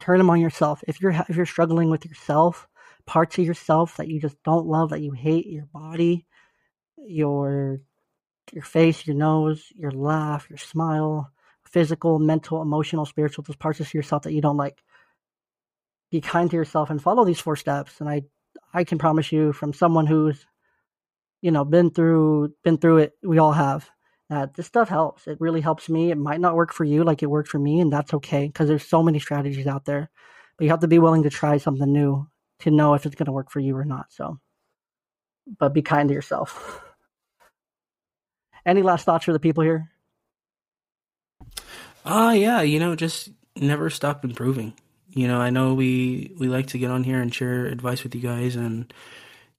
turn 0.00 0.18
them 0.18 0.30
on 0.30 0.40
yourself. 0.40 0.82
If 0.88 1.00
you're 1.00 1.12
if 1.12 1.36
you're 1.36 1.46
struggling 1.46 1.90
with 1.90 2.04
yourself, 2.06 2.68
parts 3.06 3.38
of 3.38 3.44
yourself 3.46 3.96
that 3.96 4.08
you 4.08 4.20
just 4.20 4.36
don't 4.44 4.66
love, 4.66 4.90
that 4.90 5.00
you 5.02 5.12
hate, 5.12 5.46
your 5.46 5.66
body, 5.72 6.26
your 6.98 7.80
your 8.52 8.64
face, 8.64 9.06
your 9.06 9.16
nose, 9.16 9.66
your 9.76 9.92
laugh, 9.92 10.48
your 10.50 10.58
smile, 10.58 11.30
physical, 11.66 12.18
mental, 12.18 12.62
emotional, 12.62 13.06
spiritual, 13.06 13.44
those 13.44 13.56
parts 13.56 13.80
of 13.80 13.92
yourself 13.94 14.22
that 14.24 14.32
you 14.32 14.40
don't 14.42 14.56
like. 14.58 14.82
Be 16.10 16.20
kind 16.20 16.50
to 16.50 16.56
yourself 16.56 16.90
and 16.90 17.02
follow 17.02 17.24
these 17.24 17.40
four 17.40 17.56
steps. 17.56 18.00
And 18.00 18.08
I 18.08 18.22
I 18.72 18.84
can 18.84 18.98
promise 18.98 19.32
you 19.32 19.52
from 19.52 19.72
someone 19.72 20.06
who's 20.06 20.44
you 21.40 21.50
know 21.50 21.64
been 21.64 21.90
through 21.90 22.54
been 22.64 22.78
through 22.78 22.98
it 22.98 23.12
we 23.22 23.38
all 23.38 23.52
have 23.52 23.88
that 24.28 24.54
this 24.54 24.66
stuff 24.66 24.88
helps. 24.88 25.26
It 25.26 25.40
really 25.40 25.60
helps 25.60 25.88
me. 25.88 26.10
It 26.10 26.18
might 26.18 26.40
not 26.40 26.54
work 26.54 26.72
for 26.72 26.84
you 26.84 27.02
like 27.02 27.22
it 27.22 27.30
worked 27.30 27.48
for 27.48 27.58
me 27.58 27.80
and 27.80 27.92
that's 27.92 28.14
okay 28.14 28.46
because 28.46 28.68
there's 28.68 28.86
so 28.86 29.02
many 29.02 29.18
strategies 29.18 29.66
out 29.66 29.84
there. 29.84 30.10
But 30.56 30.64
you 30.64 30.70
have 30.70 30.80
to 30.80 30.88
be 30.88 30.98
willing 30.98 31.22
to 31.22 31.30
try 31.30 31.56
something 31.56 31.90
new 31.90 32.28
to 32.60 32.70
know 32.70 32.94
if 32.94 33.06
it's 33.06 33.14
going 33.14 33.26
to 33.26 33.32
work 33.32 33.50
for 33.50 33.60
you 33.60 33.76
or 33.76 33.84
not 33.84 34.06
so. 34.10 34.38
But 35.58 35.72
be 35.72 35.82
kind 35.82 36.08
to 36.08 36.14
yourself. 36.14 36.82
Any 38.66 38.82
last 38.82 39.04
thoughts 39.04 39.24
for 39.24 39.32
the 39.32 39.40
people 39.40 39.64
here? 39.64 39.90
Ah, 42.04 42.28
uh, 42.28 42.32
yeah, 42.32 42.60
you 42.60 42.78
know, 42.78 42.94
just 42.94 43.30
never 43.56 43.88
stop 43.88 44.24
improving. 44.24 44.74
You 45.18 45.26
know, 45.26 45.40
I 45.40 45.50
know 45.50 45.74
we 45.74 46.32
we 46.38 46.48
like 46.48 46.68
to 46.68 46.78
get 46.78 46.90
on 46.90 47.02
here 47.02 47.20
and 47.20 47.34
share 47.34 47.66
advice 47.66 48.02
with 48.04 48.14
you 48.14 48.20
guys 48.20 48.56
and 48.56 48.92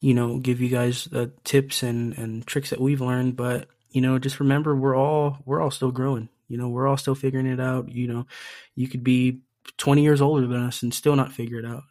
you 0.02 0.14
know, 0.14 0.38
give 0.40 0.62
you 0.62 0.70
guys 0.70 1.06
the 1.06 1.32
tips 1.44 1.84
and, 1.84 2.18
and 2.18 2.46
tricks 2.46 2.70
that 2.70 2.80
we've 2.80 3.02
learned. 3.02 3.36
But, 3.36 3.68
you 3.90 4.02
know, 4.02 4.18
just 4.18 4.40
remember 4.40 4.76
we're 4.76 4.96
all, 4.96 5.40
we're 5.46 5.62
all 5.62 5.72
still 5.72 5.92
growing. 5.92 6.30
You 6.48 6.58
know, 6.58 6.70
we're 6.70 6.88
all 6.88 6.98
still 6.98 7.16
figuring 7.16 7.48
it 7.48 7.60
out. 7.60 7.90
You 7.90 8.08
know, 8.08 8.28
you 8.76 8.88
could 8.88 9.04
be 9.04 9.42
20 9.78 10.02
years 10.02 10.22
older 10.22 10.48
than 10.48 10.64
us 10.66 10.82
and 10.82 10.94
still 10.94 11.16
not 11.16 11.34
figure 11.34 11.60
it 11.60 11.66
out. 11.66 11.84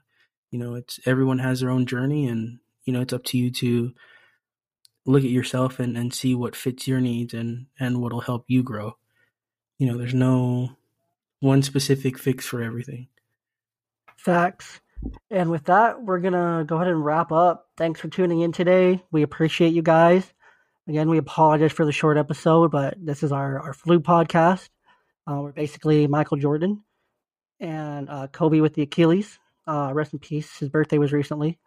You 0.51 0.59
know, 0.59 0.75
it's 0.75 0.99
everyone 1.05 1.39
has 1.39 1.61
their 1.61 1.71
own 1.71 1.85
journey 1.85 2.27
and, 2.27 2.59
you 2.85 2.93
know, 2.93 3.03
it's 3.03 3.13
up 3.13 3.25
to 3.25 3.39
you 3.39 3.51
to 3.53 3.93
look 5.05 5.23
at 5.23 5.31
yourself 5.31 5.79
and, 5.79 5.97
and 5.97 6.13
see 6.13 6.35
what 6.35 6.57
fits 6.57 6.89
your 6.89 7.01
needs 7.01 7.35
and, 7.35 7.67
and 7.79 8.01
what'll 8.01 8.23
help 8.23 8.47
you 8.49 8.63
grow. 8.63 8.97
You 9.79 9.87
know, 9.87 9.99
there's 9.99 10.15
no 10.15 10.71
one 11.41 11.63
specific 11.63 12.19
fix 12.19 12.47
for 12.47 12.63
everything. 12.63 13.09
Facts. 14.19 14.81
And 15.31 15.51
with 15.51 15.65
that, 15.65 16.03
we're 16.03 16.19
going 16.19 16.35
to 16.35 16.65
go 16.65 16.77
ahead 16.77 16.89
and 16.89 17.05
wrap 17.05 17.33
up. 17.33 17.69
Thanks 17.77 18.01
for 18.01 18.09
tuning 18.09 18.41
in 18.41 18.53
today. 18.53 19.03
We 19.11 19.23
appreciate 19.23 19.73
you 19.73 19.83
guys. 19.83 20.31
Again, 20.89 21.09
we 21.09 21.19
apologize 21.19 21.73
for 21.73 21.85
the 21.85 21.93
short 21.93 22.17
episode, 22.17 22.71
but 22.71 22.95
this 22.99 23.23
is 23.23 23.31
our, 23.31 23.61
our 23.61 23.75
flu 23.75 24.01
podcast. 24.01 24.69
Uh, 25.27 25.41
we're 25.43 25.53
basically 25.53 26.07
Michael 26.07 26.39
Jordan 26.39 26.83
and 27.61 28.09
uh, 28.09 28.27
Kobe 28.29 28.61
with 28.61 28.75
the 28.75 28.83
Achilles. 28.83 29.39
Uh, 29.67 29.93
rest 29.93 30.15
in 30.15 30.19
peace. 30.19 30.59
His 30.59 30.71
birthday 30.71 30.97
was 30.97 31.13
recently, 31.13 31.59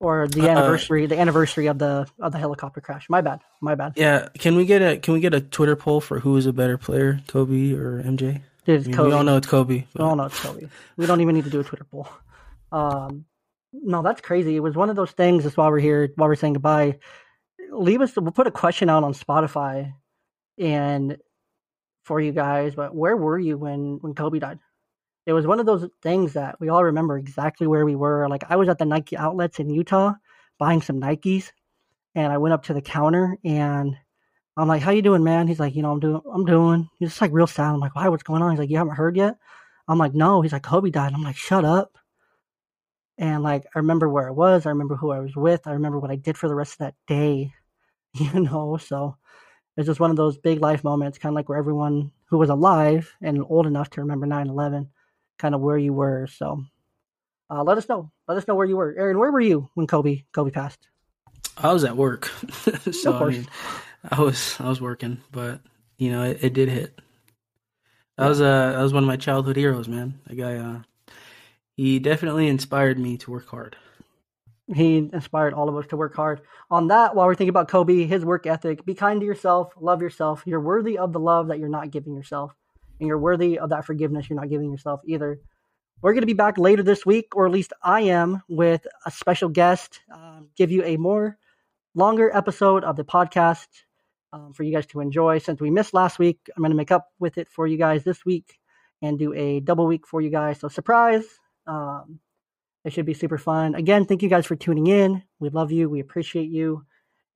or 0.00 0.26
the 0.26 0.48
anniversary, 0.48 1.06
the 1.06 1.20
anniversary 1.20 1.68
of 1.68 1.78
the 1.78 2.08
of 2.18 2.32
the 2.32 2.38
helicopter 2.38 2.80
crash. 2.80 3.08
My 3.08 3.20
bad. 3.20 3.42
My 3.60 3.76
bad. 3.76 3.92
Yeah. 3.94 4.28
Can 4.36 4.56
we 4.56 4.64
get 4.64 4.82
a 4.82 4.98
Can 4.98 5.14
we 5.14 5.20
get 5.20 5.32
a 5.32 5.40
Twitter 5.40 5.76
poll 5.76 6.00
for 6.00 6.18
who 6.18 6.36
is 6.36 6.46
a 6.46 6.52
better 6.52 6.76
player, 6.76 7.20
Kobe 7.28 7.72
or 7.74 8.02
MJ? 8.02 8.42
Dude, 8.64 8.86
I 8.86 8.90
mean, 8.90 9.06
we 9.06 9.12
all 9.12 9.24
know 9.24 9.36
it's 9.36 9.46
Kobe. 9.46 9.84
But... 9.92 10.02
We 10.02 10.08
all 10.08 10.16
know 10.16 10.24
it's 10.24 10.38
Kobe. 10.38 10.68
We 10.96 11.06
don't 11.06 11.20
even 11.20 11.34
need 11.34 11.44
to 11.44 11.50
do 11.50 11.60
a 11.60 11.64
Twitter 11.64 11.86
poll. 11.90 12.08
Um, 12.72 13.24
no, 13.72 14.02
that's 14.02 14.20
crazy. 14.20 14.56
It 14.56 14.60
was 14.60 14.76
one 14.76 14.90
of 14.90 14.96
those 14.96 15.12
things. 15.12 15.44
Just 15.44 15.56
while 15.56 15.70
we're 15.70 15.78
here, 15.78 16.10
while 16.16 16.28
we're 16.28 16.34
saying 16.34 16.54
goodbye, 16.54 16.98
leave 17.70 18.00
us. 18.00 18.14
We'll 18.16 18.32
put 18.32 18.46
a 18.46 18.52
question 18.52 18.90
out 18.90 19.04
on 19.04 19.14
Spotify, 19.14 19.92
and 20.58 21.16
for 22.04 22.20
you 22.20 22.32
guys. 22.32 22.74
But 22.74 22.94
where 22.94 23.16
were 23.16 23.38
you 23.38 23.56
when 23.56 23.98
when 24.00 24.14
Kobe 24.14 24.38
died? 24.38 24.58
It 25.26 25.32
was 25.32 25.46
one 25.46 25.60
of 25.60 25.66
those 25.66 25.88
things 26.02 26.32
that 26.32 26.60
we 26.60 26.68
all 26.68 26.84
remember 26.84 27.16
exactly 27.16 27.66
where 27.66 27.84
we 27.84 27.94
were. 27.94 28.28
Like 28.28 28.44
I 28.48 28.56
was 28.56 28.68
at 28.68 28.78
the 28.78 28.84
Nike 28.84 29.16
outlets 29.16 29.58
in 29.58 29.70
Utah 29.70 30.14
buying 30.58 30.82
some 30.82 31.00
Nikes, 31.00 31.52
and 32.14 32.32
I 32.32 32.38
went 32.38 32.52
up 32.52 32.64
to 32.64 32.74
the 32.74 32.82
counter 32.82 33.38
and 33.44 33.96
I'm 34.60 34.68
like, 34.68 34.82
"How 34.82 34.90
you 34.90 35.02
doing, 35.02 35.24
man?" 35.24 35.48
He's 35.48 35.60
like, 35.60 35.74
"You 35.74 35.82
know, 35.82 35.92
I'm 35.92 36.00
doing, 36.00 36.20
I'm 36.32 36.44
doing." 36.44 36.88
He's 36.98 37.10
just 37.10 37.20
like 37.20 37.32
real 37.32 37.46
sad. 37.46 37.72
I'm 37.72 37.80
like, 37.80 37.94
"Why? 37.94 38.08
What's 38.08 38.22
going 38.22 38.42
on?" 38.42 38.50
He's 38.50 38.58
like, 38.58 38.70
"You 38.70 38.78
haven't 38.78 38.96
heard 38.96 39.16
yet." 39.16 39.36
I'm 39.88 39.98
like, 39.98 40.14
"No." 40.14 40.42
He's 40.42 40.52
like, 40.52 40.62
"Kobe 40.62 40.90
died." 40.90 41.12
I'm 41.14 41.22
like, 41.22 41.36
"Shut 41.36 41.64
up." 41.64 41.96
And 43.18 43.42
like, 43.42 43.64
I 43.74 43.78
remember 43.78 44.08
where 44.08 44.28
I 44.28 44.32
was. 44.32 44.64
I 44.64 44.70
remember 44.70 44.96
who 44.96 45.10
I 45.10 45.20
was 45.20 45.36
with. 45.36 45.66
I 45.66 45.72
remember 45.72 45.98
what 45.98 46.10
I 46.10 46.16
did 46.16 46.38
for 46.38 46.48
the 46.48 46.54
rest 46.54 46.72
of 46.72 46.78
that 46.78 46.94
day. 47.06 47.52
You 48.12 48.40
know, 48.40 48.76
so 48.76 49.16
it's 49.76 49.86
just 49.86 50.00
one 50.00 50.10
of 50.10 50.16
those 50.16 50.36
big 50.36 50.60
life 50.60 50.82
moments, 50.82 51.16
kind 51.16 51.32
of 51.32 51.36
like 51.36 51.48
where 51.48 51.58
everyone 51.58 52.10
who 52.28 52.38
was 52.38 52.50
alive 52.50 53.14
and 53.22 53.44
old 53.48 53.68
enough 53.68 53.88
to 53.90 54.00
remember 54.00 54.26
9/11, 54.26 54.88
kind 55.38 55.54
of 55.54 55.60
where 55.60 55.78
you 55.78 55.92
were. 55.92 56.26
So, 56.26 56.64
uh, 57.48 57.62
let 57.62 57.78
us 57.78 57.88
know. 57.88 58.10
Let 58.26 58.36
us 58.36 58.48
know 58.48 58.56
where 58.56 58.66
you 58.66 58.76
were, 58.76 58.92
Aaron. 58.98 59.16
Where 59.16 59.30
were 59.30 59.40
you 59.40 59.70
when 59.74 59.86
Kobe 59.86 60.24
Kobe 60.32 60.50
passed? 60.50 60.88
I 61.56 61.72
was 61.72 61.84
at 61.84 61.96
work, 61.96 62.24
so 62.90 63.12
I 63.14 63.28
mean, 63.28 63.46
I 64.08 64.20
was 64.20 64.56
I 64.60 64.68
was 64.68 64.80
working, 64.80 65.18
but 65.30 65.60
you 65.98 66.10
know, 66.10 66.22
it, 66.22 66.42
it 66.42 66.52
did 66.52 66.68
hit. 66.68 66.98
That 68.16 68.28
was 68.28 68.40
uh 68.40 68.72
that 68.72 68.82
was 68.82 68.92
one 68.92 69.02
of 69.02 69.08
my 69.08 69.16
childhood 69.16 69.56
heroes, 69.56 69.88
man. 69.88 70.20
That 70.26 70.36
guy 70.36 70.56
uh 70.56 70.80
he 71.76 71.98
definitely 71.98 72.48
inspired 72.48 72.98
me 72.98 73.16
to 73.18 73.30
work 73.30 73.48
hard. 73.48 73.76
He 74.72 74.98
inspired 74.98 75.54
all 75.54 75.68
of 75.68 75.76
us 75.76 75.86
to 75.88 75.96
work 75.96 76.14
hard. 76.14 76.42
On 76.70 76.88
that, 76.88 77.16
while 77.16 77.26
we're 77.26 77.34
thinking 77.34 77.50
about 77.50 77.68
Kobe, 77.68 78.04
his 78.04 78.24
work 78.24 78.46
ethic, 78.46 78.84
be 78.84 78.94
kind 78.94 79.20
to 79.20 79.26
yourself, 79.26 79.72
love 79.80 80.00
yourself. 80.00 80.42
You're 80.46 80.60
worthy 80.60 80.98
of 80.98 81.12
the 81.12 81.18
love 81.18 81.48
that 81.48 81.58
you're 81.58 81.68
not 81.68 81.90
giving 81.90 82.14
yourself. 82.14 82.52
And 83.00 83.08
you're 83.08 83.18
worthy 83.18 83.58
of 83.58 83.70
that 83.70 83.86
forgiveness 83.86 84.28
you're 84.28 84.38
not 84.38 84.50
giving 84.50 84.70
yourself 84.70 85.00
either. 85.06 85.40
We're 86.02 86.12
going 86.12 86.22
to 86.22 86.26
be 86.26 86.34
back 86.34 86.58
later 86.58 86.82
this 86.82 87.04
week, 87.04 87.34
or 87.34 87.46
at 87.46 87.52
least 87.52 87.72
I 87.82 88.02
am, 88.02 88.42
with 88.48 88.86
a 89.04 89.10
special 89.10 89.48
guest, 89.48 90.00
um, 90.14 90.48
give 90.56 90.70
you 90.70 90.84
a 90.84 90.96
more 90.98 91.36
longer 91.94 92.30
episode 92.34 92.84
of 92.84 92.96
the 92.96 93.04
podcast 93.04 93.66
um, 94.32 94.52
for 94.52 94.62
you 94.62 94.72
guys 94.72 94.86
to 94.86 95.00
enjoy. 95.00 95.38
Since 95.38 95.60
we 95.60 95.70
missed 95.70 95.94
last 95.94 96.18
week, 96.18 96.38
I'm 96.56 96.62
going 96.62 96.70
to 96.70 96.76
make 96.76 96.90
up 96.90 97.08
with 97.18 97.38
it 97.38 97.48
for 97.48 97.66
you 97.66 97.76
guys 97.76 98.04
this 98.04 98.24
week 98.24 98.58
and 99.02 99.18
do 99.18 99.32
a 99.34 99.60
double 99.60 99.86
week 99.86 100.06
for 100.06 100.20
you 100.20 100.30
guys. 100.30 100.60
So, 100.60 100.68
surprise! 100.68 101.24
Um, 101.66 102.20
it 102.84 102.92
should 102.92 103.06
be 103.06 103.14
super 103.14 103.38
fun. 103.38 103.74
Again, 103.74 104.06
thank 104.06 104.22
you 104.22 104.28
guys 104.28 104.46
for 104.46 104.56
tuning 104.56 104.86
in. 104.86 105.22
We 105.38 105.50
love 105.50 105.70
you. 105.70 105.88
We 105.88 106.00
appreciate 106.00 106.48
you. 106.48 106.84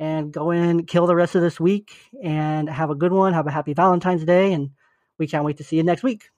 And 0.00 0.32
go 0.32 0.50
in, 0.50 0.86
kill 0.86 1.06
the 1.06 1.14
rest 1.14 1.34
of 1.34 1.42
this 1.42 1.60
week, 1.60 1.92
and 2.22 2.68
have 2.68 2.90
a 2.90 2.96
good 2.96 3.12
one. 3.12 3.32
Have 3.32 3.46
a 3.46 3.50
happy 3.50 3.74
Valentine's 3.74 4.24
Day, 4.24 4.52
and 4.52 4.70
we 5.18 5.28
can't 5.28 5.44
wait 5.44 5.58
to 5.58 5.64
see 5.64 5.76
you 5.76 5.84
next 5.84 6.02
week. 6.02 6.30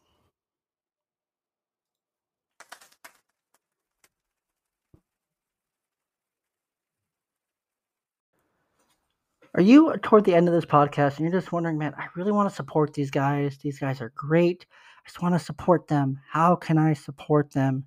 Are 9.57 9.62
you 9.62 9.97
toward 10.03 10.27
the 10.27 10.35
end 10.35 10.49
of 10.49 10.55
this 10.55 10.66
podcast 10.66 11.16
and 11.16 11.21
you're 11.21 11.40
just 11.40 11.51
wondering, 11.51 11.79
man, 11.79 11.95
I 11.97 12.09
really 12.14 12.31
want 12.31 12.47
to 12.47 12.55
support 12.55 12.92
these 12.92 13.11
guys. 13.11 13.57
These 13.57 13.79
guys 13.79 14.03
are 14.03 14.12
great. 14.14 14.66
I 14.71 15.09
just 15.09 15.23
want 15.23 15.35
to 15.35 15.38
support 15.38 15.88
them. 15.88 16.21
How 16.31 16.57
can 16.57 16.77
I 16.77 16.92
support 16.92 17.51
them? 17.53 17.87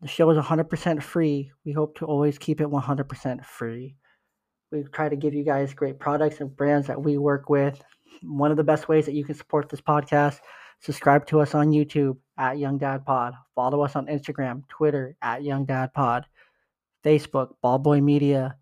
The 0.00 0.08
show 0.08 0.30
is 0.30 0.38
100% 0.38 1.02
free. 1.02 1.52
We 1.66 1.72
hope 1.72 1.98
to 1.98 2.06
always 2.06 2.38
keep 2.38 2.62
it 2.62 2.68
100% 2.68 3.44
free. 3.44 3.94
We 4.72 4.84
try 4.84 5.10
to 5.10 5.16
give 5.16 5.34
you 5.34 5.44
guys 5.44 5.74
great 5.74 5.98
products 6.00 6.40
and 6.40 6.56
brands 6.56 6.86
that 6.86 7.02
we 7.02 7.18
work 7.18 7.50
with. 7.50 7.78
One 8.22 8.50
of 8.50 8.56
the 8.56 8.64
best 8.64 8.88
ways 8.88 9.04
that 9.04 9.12
you 9.12 9.22
can 9.22 9.34
support 9.34 9.68
this 9.68 9.82
podcast, 9.82 10.40
subscribe 10.80 11.26
to 11.26 11.40
us 11.40 11.54
on 11.54 11.72
YouTube 11.72 12.16
at 12.38 12.58
Young 12.58 12.78
Dad 12.78 13.04
Pod. 13.04 13.34
Follow 13.54 13.82
us 13.82 13.96
on 13.96 14.06
Instagram, 14.06 14.66
Twitter 14.70 15.14
at 15.20 15.44
Young 15.44 15.66
Dad 15.66 15.92
Pod, 15.92 16.24
Facebook, 17.04 17.50
Ballboy 17.62 18.02
Media 18.02 18.56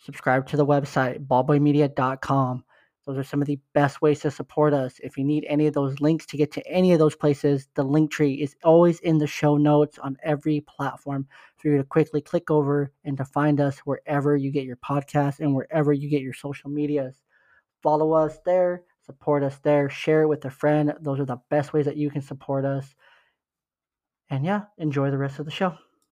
subscribe 0.00 0.46
to 0.48 0.56
the 0.56 0.66
website, 0.66 1.26
ballboymedia.com. 1.26 2.64
Those 3.06 3.18
are 3.18 3.24
some 3.24 3.40
of 3.40 3.46
the 3.48 3.58
best 3.72 4.02
ways 4.02 4.20
to 4.20 4.30
support 4.30 4.74
us. 4.74 5.00
If 5.02 5.16
you 5.16 5.24
need 5.24 5.46
any 5.48 5.66
of 5.66 5.74
those 5.74 6.00
links 6.00 6.26
to 6.26 6.36
get 6.36 6.52
to 6.52 6.66
any 6.66 6.92
of 6.92 6.98
those 6.98 7.16
places, 7.16 7.68
the 7.74 7.82
link 7.82 8.10
tree 8.10 8.34
is 8.34 8.54
always 8.62 9.00
in 9.00 9.18
the 9.18 9.26
show 9.26 9.56
notes 9.56 9.98
on 9.98 10.16
every 10.22 10.60
platform 10.60 11.26
for 11.56 11.68
you 11.68 11.78
to 11.78 11.84
quickly 11.84 12.20
click 12.20 12.50
over 12.50 12.92
and 13.04 13.16
to 13.16 13.24
find 13.24 13.60
us 13.60 13.78
wherever 13.80 14.36
you 14.36 14.50
get 14.50 14.64
your 14.64 14.76
podcast 14.76 15.40
and 15.40 15.54
wherever 15.54 15.92
you 15.92 16.08
get 16.08 16.22
your 16.22 16.34
social 16.34 16.70
medias. 16.70 17.22
Follow 17.82 18.12
us 18.12 18.38
there, 18.44 18.84
support 19.06 19.42
us 19.42 19.58
there, 19.62 19.88
share 19.88 20.22
it 20.22 20.28
with 20.28 20.44
a 20.44 20.50
friend. 20.50 20.94
Those 21.00 21.20
are 21.20 21.24
the 21.24 21.40
best 21.48 21.72
ways 21.72 21.86
that 21.86 21.96
you 21.96 22.10
can 22.10 22.22
support 22.22 22.64
us. 22.64 22.94
And 24.28 24.44
yeah, 24.44 24.64
enjoy 24.78 25.10
the 25.10 25.18
rest 25.18 25.38
of 25.38 25.46
the 25.46 25.50
show. 25.50 25.74